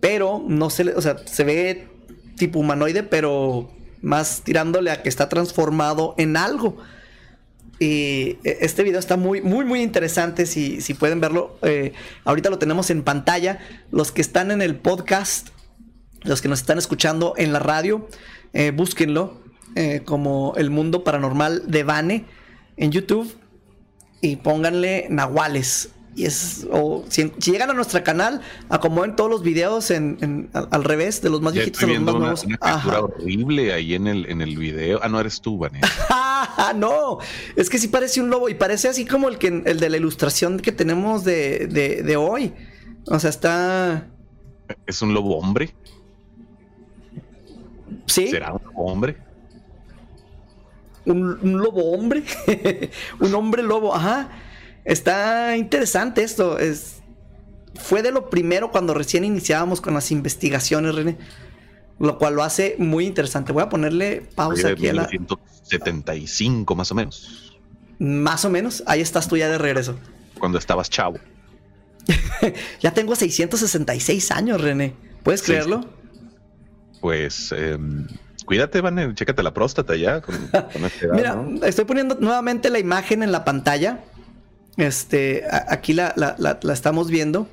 [0.00, 0.94] Pero no se le.
[0.94, 1.88] O sea, se ve
[2.36, 3.70] tipo humanoide, pero
[4.00, 6.78] más tirándole a que está transformado en algo.
[7.82, 10.46] Y eh, este video está muy, muy, muy interesante.
[10.46, 11.92] Si, si pueden verlo, eh,
[12.24, 13.58] ahorita lo tenemos en pantalla.
[13.90, 15.48] Los que están en el podcast,
[16.22, 18.08] los que nos están escuchando en la radio,
[18.52, 19.42] eh, búsquenlo
[19.74, 22.24] eh, como El Mundo Paranormal de Vane
[22.76, 23.36] en YouTube
[24.20, 25.90] y pónganle Nahuales.
[26.14, 30.50] Y es, o si, si llegan a nuestro canal, acomoden todos los videos en, en-
[30.52, 32.44] al, al revés, de los más Ya viejitos a los más una, nuevos.
[32.44, 33.04] una captura Ajá.
[33.04, 35.00] horrible ahí en el, en el video.
[35.02, 35.88] Ah, no eres tú, Vanessa.
[36.54, 37.18] Ah, no,
[37.56, 39.96] es que sí parece un lobo y parece así como el que el de la
[39.96, 42.52] ilustración que tenemos de, de, de hoy.
[43.06, 44.08] O sea, está.
[44.86, 45.72] ¿Es un lobo hombre?
[48.06, 49.16] Sí, ¿Será un lobo hombre?
[51.06, 52.22] un, un lobo hombre.
[53.20, 54.28] un hombre lobo, ajá.
[54.84, 56.58] Está interesante esto.
[56.58, 57.02] Es,
[57.74, 61.18] fue de lo primero cuando recién iniciábamos con las investigaciones, René.
[61.98, 63.52] Lo cual lo hace muy interesante.
[63.52, 65.08] Voy a ponerle pausa aquí a la.
[65.08, 67.58] 1975 más o menos.
[67.98, 68.82] Más o menos.
[68.86, 69.96] Ahí estás tú ya de regreso.
[70.38, 71.18] Cuando estabas chavo.
[72.80, 74.94] Ya tengo 666 años, René.
[75.22, 75.86] ¿Puedes creerlo?
[77.00, 78.08] Pues em,
[78.44, 80.20] cuídate, Van, chécate la próstata ya.
[80.20, 80.68] Con, edad,
[81.12, 81.64] Mira, ¿no?
[81.64, 84.00] estoy poniendo nuevamente la imagen en la pantalla.
[84.76, 87.46] Este, a- aquí la, la- la- la estamos viendo.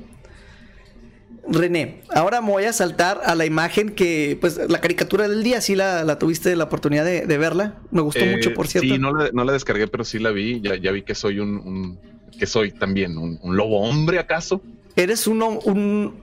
[1.51, 5.61] René, ahora me voy a saltar a la imagen que, pues, la caricatura del día,
[5.61, 7.75] sí la, tuviste la oportunidad de, de verla.
[7.89, 8.87] Me gustó Eh, mucho, por cierto.
[8.87, 10.61] Sí, no la, no la descargué, pero sí la vi.
[10.61, 11.99] Ya, ya vi que soy un, un-
[12.37, 14.61] que soy también un, un lobo hombre, ¿acaso?
[14.95, 16.13] Eres uno, un...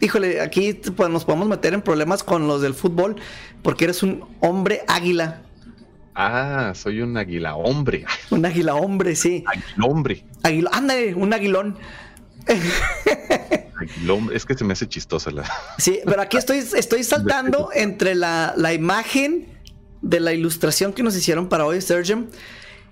[0.00, 3.16] Híjole, aquí pues, nos podemos meter en problemas con los del fútbol
[3.62, 5.42] porque eres un hombre águila.
[6.20, 8.04] Ah, soy un águila hombre.
[8.30, 9.44] Un águila hombre, sí.
[9.46, 10.24] Águila hombre.
[10.42, 11.78] Águila, ándale, un aguilón.
[13.80, 14.36] Águila hombre.
[14.36, 15.44] Es que se me hace chistosa la.
[15.78, 19.60] Sí, pero aquí estoy, estoy saltando entre la, la imagen
[20.02, 22.26] de la ilustración que nos hicieron para hoy, Sergio,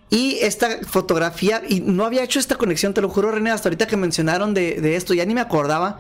[0.09, 1.63] y esta fotografía.
[1.69, 4.81] Y no había hecho esta conexión, te lo juro, René, hasta ahorita que mencionaron de,
[4.81, 5.99] de esto, ya ni me acordaba,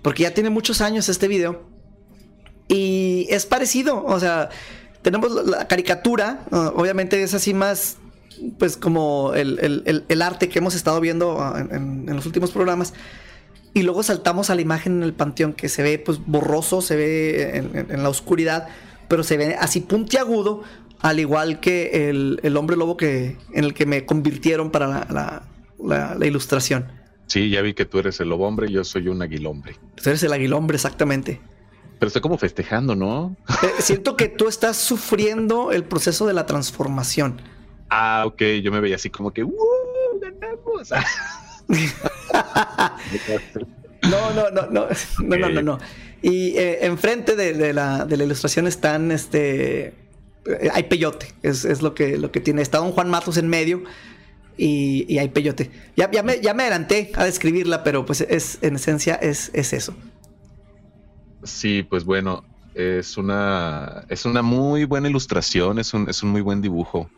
[0.00, 1.68] porque ya tiene muchos años este video.
[2.68, 4.50] Y es parecido, o sea,
[5.02, 7.96] tenemos la, caricatura, obviamente es así más,
[8.58, 12.16] pues como el, el- el- el arte que hemos estado viendo uh, en- en- en
[12.16, 12.92] los últimos programas.
[13.72, 16.96] Y luego saltamos a la imagen en el panteón que se ve pues borroso, se
[16.96, 17.56] ve
[17.88, 18.66] en, la oscuridad,
[19.08, 20.62] pero se ve así puntiagudo,
[21.00, 25.06] al igual que el, el hombre lobo que, en el que me convirtieron para la,
[25.10, 25.42] la-
[25.82, 26.86] la- la ilustración.
[27.26, 29.76] Sí, ya vi que tú eres el lobo hombre yo soy un águila hombre.
[30.02, 31.40] Tú eres el aguilombre, exactamente.
[32.00, 33.36] Pero estoy como festejando, ¿no?
[33.62, 37.42] Eh, siento que tú estás sufriendo el proceso de la transformación.
[37.90, 39.54] Ah, ok, yo me veía así como que, ¡uh!
[40.20, 40.90] ¡Ganamos!
[44.02, 44.88] No, no, no, no,
[45.20, 45.78] no, no, no, no.
[46.22, 49.88] Y eh, enfrente de, de la, de la ilustración están, este,
[50.46, 52.62] eh, hay peyote, es, es lo, que, lo que tiene.
[52.62, 53.84] Está don Juan Matos en medio
[54.56, 55.70] y, y hay peyote.
[55.96, 59.74] Ya, ya, me, ya me adelanté a describirla, pero pues es, en esencia es, es
[59.74, 59.94] eso.
[61.42, 66.40] Sí, pues bueno, es una, es una muy buena ilustración, es un, es un muy
[66.40, 67.10] buen dibujo.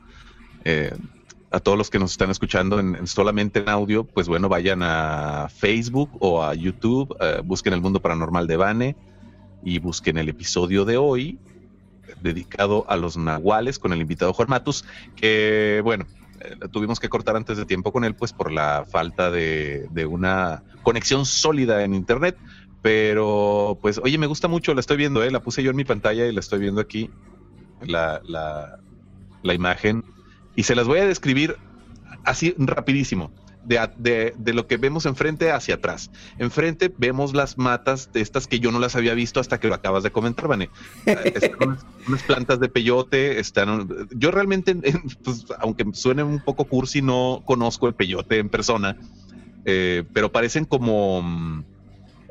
[0.65, 0.95] Eh,
[1.51, 4.83] a todos los que nos están escuchando en, en solamente en audio, pues bueno, vayan
[4.83, 8.97] a Facebook o a YouTube, eh, busquen el mundo paranormal de Bane
[9.63, 11.39] y busquen el episodio de hoy
[12.23, 16.07] dedicado a los nahuales con el invitado Juan Matus, que bueno,
[16.41, 20.07] eh, tuvimos que cortar antes de tiempo con él, pues por la falta de, de
[20.07, 22.37] una conexión sólida en internet.
[22.83, 25.31] Pero, pues, oye, me gusta mucho, la estoy viendo, ¿eh?
[25.31, 27.11] la puse yo en mi pantalla y la estoy viendo aquí,
[27.81, 28.81] la, la,
[29.43, 30.05] la imagen.
[30.57, 31.57] Y se las voy a describir
[32.25, 33.31] así rapidísimo.
[33.65, 36.11] De, de- de lo que vemos enfrente hacia atrás.
[36.39, 39.75] Enfrente vemos las matas de estas que yo no las había visto hasta que lo
[39.77, 40.69] acabas de comentar, Vane.
[41.07, 43.89] Eh, Están unas, unas plantas de peyote, están.
[44.17, 44.75] Yo realmente,
[45.23, 48.97] pues, aunque suene un poco cursi, no conozco el peyote en persona,
[49.65, 51.65] eh, pero parecen como.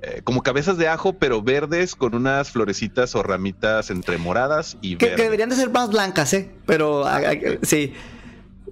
[0.01, 4.95] Eh, como cabezas de ajo, pero verdes con unas florecitas o ramitas entre moradas y
[4.95, 6.49] Que, que deberían de ser más blancas, ¿eh?
[6.65, 7.93] Pero ah, ah, sí.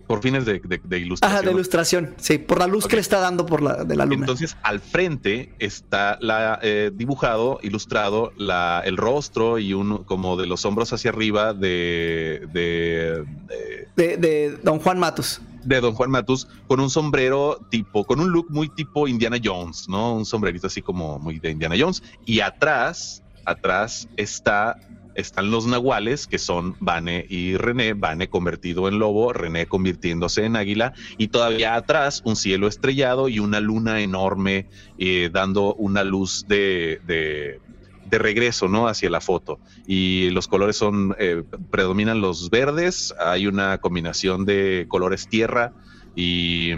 [0.08, 1.38] por fines de, de- de ilustración.
[1.38, 2.16] Ajá, de ilustración.
[2.18, 4.22] Sí, por la luz que le está dando por la, de la luna.
[4.22, 10.48] Entonces, al frente está la, eh, dibujado, ilustrado, la, el rostro y uno como de
[10.48, 15.42] los hombros hacia arriba de, de, de- de, de Don Juan Matos.
[15.76, 19.88] De Don Juan Matus con un sombrero tipo, con un look muy tipo Indiana Jones,
[19.88, 20.16] ¿no?
[20.16, 22.04] Un sombrerito así como muy de Indiana Jones.
[22.26, 24.78] Y atrás, atrás está,
[25.16, 30.56] están los nahuales, que son Vane y René, Vane convertido en lobo, René convirtiéndose en
[30.56, 34.68] águila, y todavía atrás un cielo estrellado y una luna enorme
[34.98, 37.62] eh, dando una luz de, de,
[38.10, 38.88] de regreso, ¿no?
[38.88, 39.60] Hacia la foto.
[39.88, 45.74] Y los colores son, eh, predominan los verdes, hay una combinación de colores tierra
[46.16, 46.72] y,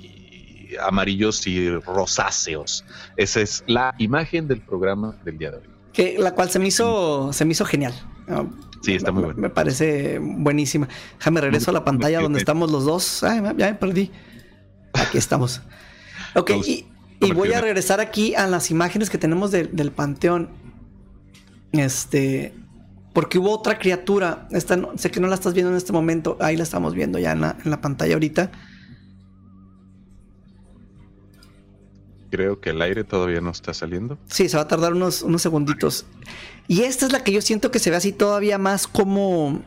[0.00, 2.84] y amarillos y rosáceos.
[3.16, 5.64] Esa es la imagen del programa del día de hoy.
[5.92, 7.94] Que, la cual se me hizo, se me hizo genial.
[8.28, 8.44] Ah,
[8.82, 9.40] Sí, está muy bueno.
[9.40, 10.86] Me parece buenísima.
[11.18, 13.22] Déjame regreso a la pantalla donde estamos los dos.
[13.24, 14.10] Ay, me- ya me perdí.
[14.92, 15.62] Aquí estamos.
[16.36, 16.86] Ok, y,
[17.20, 20.50] y voy a regresar aquí a las imágenes que tenemos de- del panteón.
[21.72, 22.54] Este.
[23.12, 24.48] Porque hubo otra criatura.
[24.50, 26.36] Esta no- sé que no la estás viendo en este momento.
[26.40, 28.50] Ahí la estamos viendo ya en la, en la pantalla ahorita.
[32.30, 34.18] Creo que el aire todavía no está saliendo.
[34.26, 36.04] Sí, se va a tardar unos, unos segunditos.
[36.66, 39.62] Y esta es la que yo siento que se ve así todavía más como.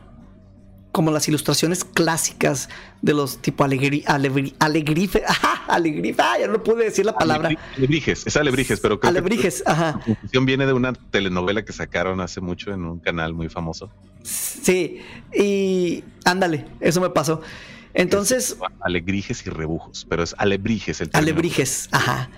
[0.98, 2.68] Como las ilustraciones clásicas
[3.02, 5.22] de los tipo alegri, alegri- alegrife.
[5.28, 6.20] Ajá, alegrife.
[6.20, 7.50] Ah, ya no pude decir la palabra.
[7.50, 10.00] Alebri- Alebrijes, es alebrijes, pero creo Alebrijes, que ajá.
[10.32, 13.92] la viene de una telenovela que sacaron hace mucho en un canal muy famoso.
[14.24, 14.98] Sí.
[15.32, 17.42] Y ándale, eso me pasó.
[17.94, 21.30] Entonces, Alegrijes y rebujos, pero es alebrijes el término.
[21.30, 22.28] Alebrijes, ajá.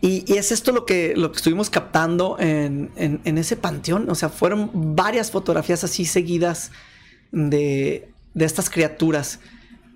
[0.00, 4.08] Y, y es esto lo que, lo que estuvimos captando en, en- en ese panteón.
[4.08, 6.70] O sea, fueron varias fotografías así seguidas
[7.32, 9.40] de, de estas criaturas.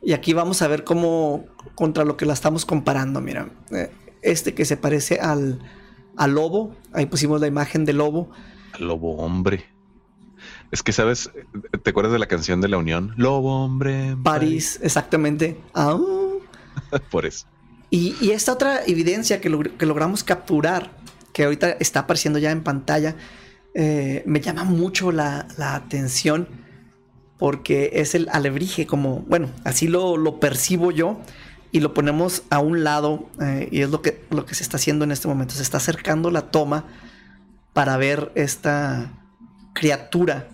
[0.02, 3.20] Y aquí vamos a ver cómo, contra lo que la estamos comparando.
[3.20, 3.90] Mira, eh,
[4.22, 5.60] este que se parece al,
[6.16, 6.74] al lobo.
[6.92, 8.30] Ahí pusimos la imagen del lobo.
[8.78, 9.66] Lobo hombre.
[10.70, 11.30] Es que, ¿sabes?
[11.82, 13.14] ¿Te acuerdas de la canción de la Unión?
[13.16, 14.16] Lobo hombre.
[14.22, 15.60] París, exactamente.
[15.74, 15.98] Ah.
[17.10, 17.46] Por eso.
[17.90, 20.96] Y, y esta otra evidencia que, que logramos capturar,
[21.34, 23.16] que ahorita está apareciendo ya en pantalla,
[23.74, 26.48] eh, me llama mucho la, la atención
[27.42, 31.18] porque es el alebrije, como, bueno, así lo, lo percibo yo
[31.72, 34.76] y lo ponemos a un lado eh, y es lo que, lo que se está
[34.76, 35.54] haciendo en este momento.
[35.54, 36.84] Se está acercando la toma
[37.72, 39.10] para ver esta
[39.72, 40.50] criatura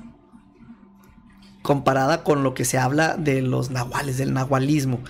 [1.60, 5.00] comparada con lo que se habla de los nahuales, del nahualismo.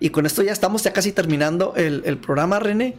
[0.00, 2.96] Y con esto ya estamos ya casi terminando el, el programa, René.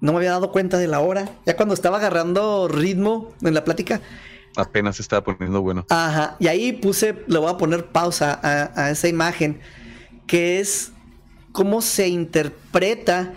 [0.00, 1.30] No me había dado cuenta de la hora.
[1.46, 4.00] Ya cuando estaba agarrando ritmo en la plática.
[4.56, 5.86] Apenas estaba poniendo bueno.
[5.90, 6.36] Ajá.
[6.38, 9.60] Y ahí puse, le voy a poner pausa a, a esa imagen,
[10.26, 10.92] que es
[11.52, 13.32] cómo se interpreta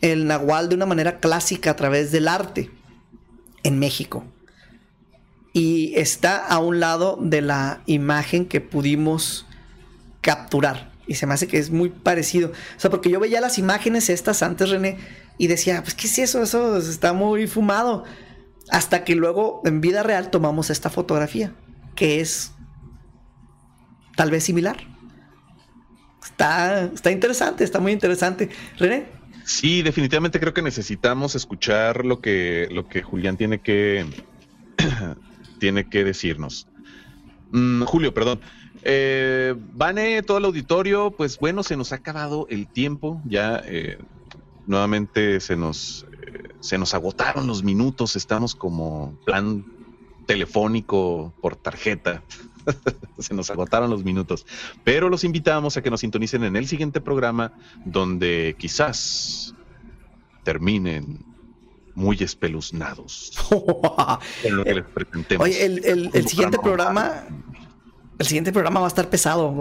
[0.00, 2.70] el nahual de una manera clásica a través del arte
[3.62, 4.24] en México.
[5.52, 9.46] Y está a un lado de la imagen que pudimos
[10.20, 10.92] capturar.
[11.06, 12.50] Y se me hace que es muy parecido.
[12.50, 14.98] O sea, porque yo veía las imágenes estas antes, René,
[15.38, 16.42] y decía, pues, ¿qué es eso?
[16.42, 18.04] Eso está muy fumado.
[18.70, 21.54] Hasta que luego, en vida real, tomamos esta fotografía,
[21.94, 22.52] que es
[24.16, 24.76] tal vez similar.
[26.22, 28.50] Está, está interesante, está muy interesante.
[28.78, 29.06] René,
[29.46, 34.04] Sí, definitivamente creo que necesitamos escuchar lo que, lo que Julián tiene que,
[35.60, 36.66] tiene que decirnos.
[37.52, 38.40] Mm, Julio, perdón.
[38.82, 39.54] Eh,
[40.26, 43.98] todo el auditorio, pues bueno, se nos ha acabado el tiempo, ya eh,
[44.66, 46.06] nuevamente se nos,
[46.66, 49.64] se nos agotaron los minutos, estamos como plan
[50.26, 52.22] telefónico por tarjeta.
[53.18, 54.44] se nos agotaron los minutos.
[54.82, 57.52] Pero los invitamos a que nos sintonicen en el siguiente programa
[57.84, 59.54] donde quizás
[60.42, 61.24] terminen
[61.94, 63.32] muy espeluznados.
[64.50, 65.46] lo que les presentemos.
[65.46, 67.26] Oye, el, siguiente programa
[68.18, 69.54] el siguiente programa va a estar pesado,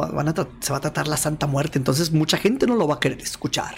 [0.62, 3.22] se va a tratar la Santa Muerte, entonces mucha gente no lo va a querer
[3.22, 3.76] escuchar.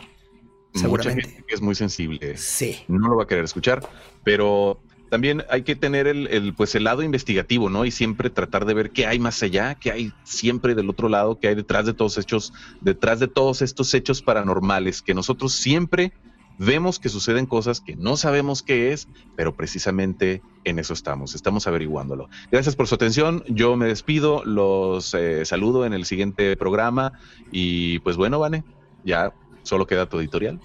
[0.73, 1.21] Seguramente.
[1.21, 2.37] Mucha gente que es muy sensible.
[2.37, 2.79] Sí.
[2.87, 3.87] No lo va a querer escuchar,
[4.23, 7.85] pero también hay que tener el, pues el lado investigativo, ¿no?
[7.85, 11.39] Y siempre tratar de ver qué hay más allá, qué hay siempre del otro lado,
[11.39, 16.13] qué hay detrás de todos hechos, detrás de todos estos hechos paranormales que nosotros siempre
[16.59, 21.67] vemos que suceden cosas que no sabemos qué es, pero precisamente en eso estamos, estamos
[21.67, 22.29] averiguándolo.
[22.51, 27.13] Gracias por su atención, yo me despido, los eh, saludo en el siguiente programa
[27.51, 28.63] y pues bueno, Vane,
[29.03, 29.33] ya
[29.67, 30.59] solo queda tu editorial.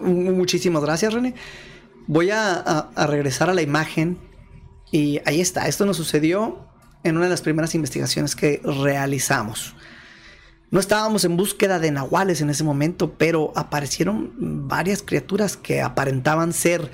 [0.00, 1.34] Muchísimas gracias, René.
[2.06, 4.18] Voy a, regresar a la imagen
[4.90, 6.66] y ahí está, esto nos sucedió
[7.04, 9.74] en una de las primeras investigaciones que realizamos.
[10.70, 14.32] No estábamos en búsqueda de nahuales en ese momento, pero aparecieron
[14.68, 16.90] varias criaturas que aparentaban ser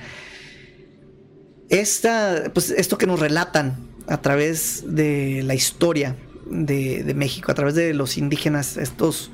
[1.68, 7.74] esta, pues esto que nos relatan a través de la historia de, México, a través
[7.74, 9.30] de los indígenas, estos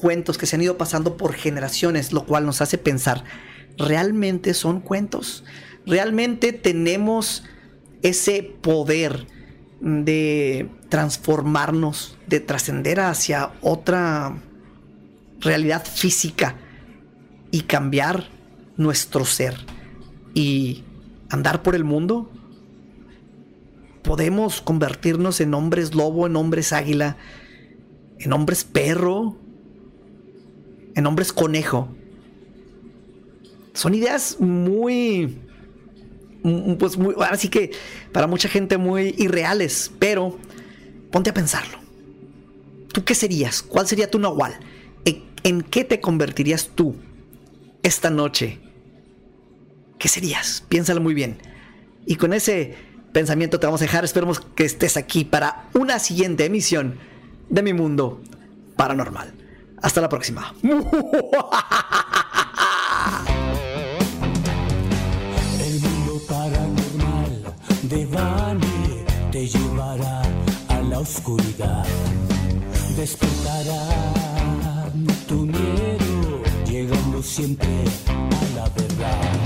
[0.00, 3.24] cuentos que se han ido pasando por generaciones, lo cual nos hace pensar,
[3.76, 5.44] ¿realmente son cuentos?
[5.86, 7.44] ¿Realmente tenemos
[8.02, 9.26] ese poder
[9.80, 14.36] de transformarnos, de trascender hacia otra
[15.40, 16.56] realidad física
[17.50, 18.28] y cambiar
[18.76, 19.56] nuestro ser
[20.34, 20.84] y
[21.30, 22.30] andar por el mundo,
[24.02, 27.16] podemos convertirnos en hombres lobo, en hombres águila,
[28.18, 29.36] en hombres perro,
[30.94, 31.88] en hombres conejo.
[33.72, 35.38] Son ideas muy,
[36.78, 37.70] pues muy, ahora sí que
[38.12, 40.38] para mucha gente muy irreales, pero
[41.10, 41.78] ponte a pensarlo.
[42.92, 43.62] ¿Tú qué serías?
[43.62, 44.58] ¿Cuál sería tu nahual?
[45.42, 46.96] ¿En qué te convertirías tú
[47.82, 48.58] esta noche?
[49.98, 50.64] ¿Qué serías?
[50.68, 51.38] Piénsalo muy bien.
[52.04, 52.74] Y con ese
[53.12, 54.04] pensamiento te vamos a dejar.
[54.04, 56.98] Esperemos que estés aquí para una siguiente emisión
[57.48, 58.20] de Mi Mundo
[58.76, 59.32] Paranormal.
[59.82, 60.54] Hasta la próxima.
[60.62, 60.74] El
[65.80, 70.22] mundo paranormal de Bani te llevará
[70.90, 71.86] la oscuridad
[72.96, 73.80] despertará
[75.28, 79.39] tu miedo, llegando siempre a la verdad.